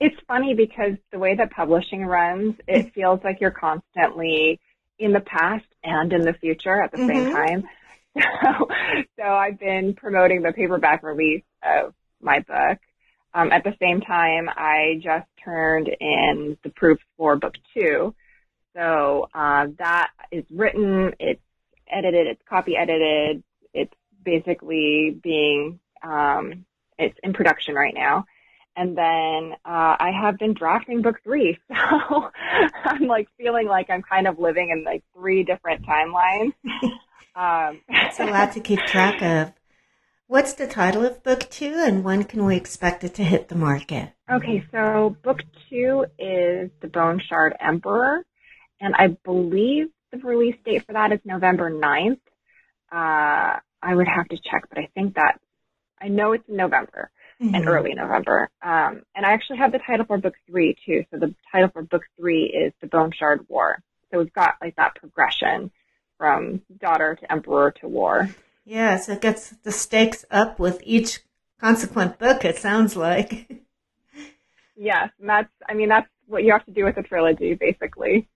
It's 0.01 0.17
funny 0.27 0.55
because 0.55 0.95
the 1.13 1.19
way 1.19 1.35
that 1.35 1.51
publishing 1.51 2.05
runs, 2.05 2.55
it 2.67 2.93
feels 2.95 3.21
like 3.25 3.41
you're 3.41 3.51
constantly 3.51 4.61
in 4.99 5.13
the 5.13 5.21
past 5.21 5.67
and 5.83 6.13
in 6.13 6.23
the 6.23 6.35
future 6.35 6.83
at 6.83 6.93
the 6.93 6.99
mm-hmm. 6.99 7.09
same 7.09 7.33
time. 7.33 7.69
So, 8.17 8.69
so 9.19 9.25
I've 9.25 9.59
been 9.59 9.95
promoting 9.95 10.43
the 10.43 10.53
paperback 10.53 11.03
release 11.03 11.45
of 11.63 11.95
my 12.21 12.41
book. 12.41 12.79
Um, 13.35 13.53
at 13.53 13.63
the 13.63 13.75
same 13.81 14.01
time, 14.01 14.49
I 14.49 15.01
just 15.03 15.27
turned 15.45 15.89
in 15.89 16.57
the 16.65 16.71
proofs 16.71 17.03
for 17.17 17.37
book 17.37 17.55
two. 17.75 18.15
So 18.77 19.29
uh, 19.35 19.67
that 19.79 20.11
is 20.31 20.45
written, 20.51 21.13
it's 21.19 21.41
edited, 21.91 22.27
it's 22.27 22.43
copy 22.49 22.77
edited, 22.77 23.43
it's 23.73 23.95
basically 24.25 25.19
being, 25.23 25.81
um, 26.03 26.65
it's 26.99 27.19
in 27.23 27.33
production 27.33 27.75
right 27.75 27.95
now. 27.95 28.25
And 28.77 28.97
then 28.97 29.55
uh, 29.65 29.97
I 29.99 30.13
have 30.21 30.39
been 30.39 30.55
drafting 30.55 31.03
book 31.03 31.17
three, 31.25 31.59
so 31.69 32.31
I'm 32.85 33.09
like 33.09 33.29
feeling 33.37 33.67
like 33.67 33.91
I'm 33.91 34.03
kind 34.03 34.29
of 34.29 34.39
living 34.39 34.71
in 34.71 34.85
like 34.85 35.03
three 35.15 35.43
different 35.43 35.85
timelines. 35.85 36.53
Um, 37.39 37.83
it's 37.89 38.19
a 38.19 38.27
lot 38.27 38.53
to 38.55 38.61
keep 38.61 38.81
track 38.81 39.23
of. 39.23 39.53
What's 40.27 40.55
the 40.55 40.67
title 40.67 41.07
of 41.07 41.23
book 41.23 41.49
two, 41.49 41.75
and 41.87 42.05
when 42.05 42.25
can 42.25 42.45
we 42.45 42.57
expect 42.57 43.05
it 43.05 43.15
to 43.15 43.25
hit 43.25 43.49
the 43.49 43.55
market? 43.55 44.13
Okay, 44.31 44.65
so 44.73 45.17
book 45.23 45.39
two 45.71 46.05
is 46.19 46.71
The 46.81 46.89
Bone 46.89 47.23
Shard 47.29 47.55
Emperor, 47.61 48.25
and 48.81 48.95
I 48.95 49.09
believe 49.25 49.89
the 50.13 50.19
release 50.19 50.57
date 50.65 50.87
for 50.87 50.93
that 50.93 51.13
is 51.13 51.21
November 51.25 51.71
9th. 51.71 52.21
Uh, 52.91 53.59
I 53.83 53.95
would 53.95 54.09
have 54.09 54.29
to 54.29 54.37
check, 54.37 54.65
but 54.69 54.79
I 54.79 54.89
think 54.95 55.15
that 55.15 55.41
I 56.01 56.09
know 56.09 56.33
it's 56.33 56.49
in 56.49 56.57
November 56.57 57.11
mm-hmm. 57.41 57.55
and 57.55 57.69
early 57.69 57.95
November. 57.95 58.51
Um, 58.63 59.03
and 59.15 59.27
I 59.27 59.33
actually 59.33 59.59
have 59.59 59.73
the 59.73 59.79
title 59.79 60.07
for 60.07 60.19
book 60.19 60.35
three 60.47 60.77
too. 60.85 61.05
So 61.11 61.19
the 61.19 61.35
title 61.53 61.71
for 61.73 61.83
book 61.83 62.03
three 62.19 62.45
is 62.45 62.73
The 62.81 62.87
Bone 62.87 63.13
Shard 63.17 63.47
War. 63.49 63.83
So 64.11 64.19
we've 64.19 64.33
got 64.33 64.55
like 64.61 64.77
that 64.77 64.95
progression 64.97 65.71
from 66.17 66.63
daughter 66.81 67.17
to 67.21 67.33
emperor 67.33 67.73
to 67.81 67.89
war. 67.89 68.29
Yeah, 68.65 68.99
so 68.99 69.13
it 69.13 69.21
gets 69.21 69.51
the 69.63 69.73
stakes 69.73 70.25
up 70.31 70.59
with 70.59 70.81
each 70.85 71.21
consequent 71.61 72.19
book, 72.19 72.45
it 72.45 72.59
sounds 72.59 72.97
like. 72.97 73.51
yes, 74.77 75.11
and 75.21 75.29
that's, 75.29 75.49
I 75.67 75.75
mean, 75.75 75.89
that's 75.89 76.09
what 76.27 76.45
you 76.45 76.53
have 76.53 76.67
to 76.67 76.73
do 76.73 76.85
with 76.85 76.97
a 76.97 77.03
trilogy, 77.03 77.55
basically. 77.55 78.29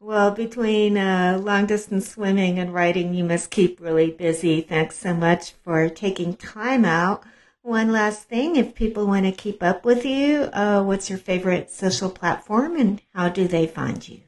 Well, 0.00 0.32
between 0.32 0.98
uh, 0.98 1.38
long 1.42 1.66
distance 1.66 2.10
swimming 2.10 2.58
and 2.58 2.74
writing, 2.74 3.14
you 3.14 3.24
must 3.24 3.50
keep 3.50 3.80
really 3.80 4.10
busy. 4.10 4.60
Thanks 4.60 4.98
so 4.98 5.14
much 5.14 5.52
for 5.62 5.88
taking 5.88 6.36
time 6.36 6.84
out. 6.84 7.24
One 7.62 7.92
last 7.92 8.24
thing, 8.24 8.56
if 8.56 8.74
people 8.74 9.06
want 9.06 9.24
to 9.24 9.32
keep 9.32 9.62
up 9.62 9.86
with 9.86 10.04
you, 10.04 10.50
uh, 10.52 10.82
what's 10.82 11.08
your 11.08 11.18
favorite 11.18 11.70
social 11.70 12.10
platform 12.10 12.76
and 12.76 13.00
how 13.14 13.30
do 13.30 13.48
they 13.48 13.66
find 13.66 14.06
you? 14.06 14.20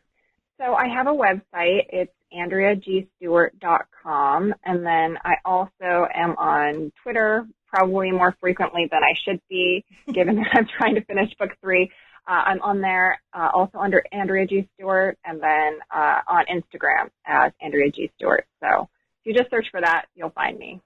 So 0.59 0.75
I 0.75 0.89
have 0.89 1.07
a 1.07 1.11
website. 1.11 1.85
It's 1.91 2.15
AndreaGstewart.com. 2.33 4.55
And 4.65 4.87
then 4.87 5.19
I 5.23 5.35
also 5.45 6.09
am 6.15 6.35
on 6.39 6.93
Twitter 7.03 7.47
probably 7.67 8.11
more 8.11 8.35
frequently 8.41 8.89
than 8.91 9.03
I 9.03 9.13
should 9.23 9.43
be, 9.51 9.85
given 10.13 10.37
that 10.37 10.49
I'm 10.55 10.67
trying 10.67 10.95
to 10.95 11.05
finish 11.05 11.35
book 11.39 11.51
three. 11.61 11.91
Uh, 12.29 12.43
I'm 12.47 12.63
on 12.63 12.81
there 12.81 13.21
uh, 13.33 13.51
also 13.55 13.79
under 13.79 14.05
Andrea 14.13 14.47
G. 14.47 14.69
Stewart 14.75 15.17
and 15.25 15.41
then 15.41 15.79
uh, 15.95 16.21
on 16.29 16.45
Instagram 16.47 17.11
as 17.25 17.53
Andrea 17.61 17.91
G. 17.91 18.11
Stewart. 18.17 18.47
So 18.61 18.89
if 19.21 19.27
you 19.27 19.35
just 19.35 19.51
search 19.51 19.67
for 19.71 19.81
that, 19.81 20.07
you'll 20.15 20.31
find 20.31 20.59
me. 20.59 20.81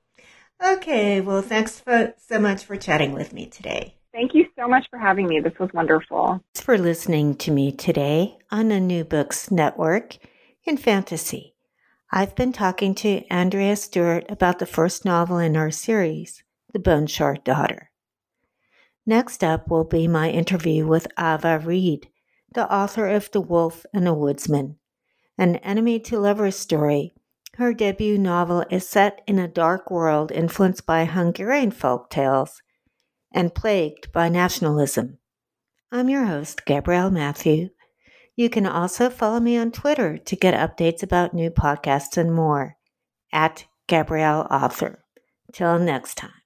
Okay. 0.63 1.21
Well, 1.21 1.43
thanks 1.43 1.81
for, 1.81 2.15
so 2.19 2.39
much 2.39 2.65
for 2.65 2.77
chatting 2.77 3.13
with 3.13 3.33
me 3.33 3.47
today. 3.47 3.95
Thank 4.13 4.35
you 4.35 4.47
so 4.59 4.67
much 4.69 4.87
for 4.91 4.99
having 4.99 5.29
me. 5.29 5.41
This 5.41 5.59
was 5.59 5.71
wonderful. 5.73 6.41
Thanks 6.55 6.65
for 6.65 6.77
listening 6.77 7.37
to 7.37 7.51
me 7.51 7.73
today 7.73 8.39
on 8.51 8.69
the 8.69 8.81
New 8.81 9.05
Books 9.05 9.51
Network 9.51 10.19
in 10.65 10.77
fantasy. 10.77 11.55
I've 12.11 12.35
been 12.35 12.53
talking 12.53 12.95
to 12.97 13.25
Andrea 13.29 13.77
Stewart 13.77 14.27
about 14.29 14.59
the 14.59 14.67
first 14.67 15.05
novel 15.05 15.39
in 15.39 15.57
our 15.57 15.71
series, 15.71 16.43
The 16.73 16.81
Bone 16.81 17.07
Shard 17.07 17.45
Daughter. 17.45 17.90
Next 19.11 19.43
up 19.43 19.69
will 19.69 19.83
be 19.83 20.07
my 20.07 20.31
interview 20.31 20.87
with 20.87 21.09
Ava 21.19 21.59
Reid, 21.59 22.07
the 22.55 22.73
author 22.73 23.09
of 23.09 23.29
The 23.33 23.41
Wolf 23.41 23.85
and 23.93 24.07
the 24.07 24.15
Woodsman, 24.15 24.77
an 25.37 25.57
enemy 25.57 25.99
to 25.99 26.21
lovers 26.21 26.55
story. 26.55 27.15
Her 27.57 27.75
debut 27.75 28.19
novel 28.19 28.65
is 28.71 28.89
set 28.89 29.21
in 29.27 29.41
a 29.41 29.49
dark 29.49 29.91
world 29.91 30.31
influenced 30.31 30.87
by 30.87 31.07
Hungarian 31.07 31.73
folk 31.73 32.09
tales 32.09 32.63
and 33.33 33.53
plagued 33.53 34.13
by 34.13 34.29
nationalism. 34.29 35.19
I'm 35.91 36.09
your 36.09 36.27
host, 36.27 36.65
Gabrielle 36.65 37.11
Mathieu 37.11 37.71
you 38.37 38.49
can 38.49 38.65
also 38.65 39.11
follow 39.11 39.41
me 39.41 39.59
on 39.59 39.73
Twitter 39.73 40.17
to 40.17 40.37
get 40.37 40.55
updates 40.55 41.03
about 41.03 41.35
new 41.35 41.51
podcasts 41.51 42.17
and 42.17 42.33
more 42.33 42.77
at 43.33 43.67
Gabrielle 43.89 44.47
Author. 44.51 45.05
Till 45.53 45.81
next 45.81 46.15
time. 46.15 46.40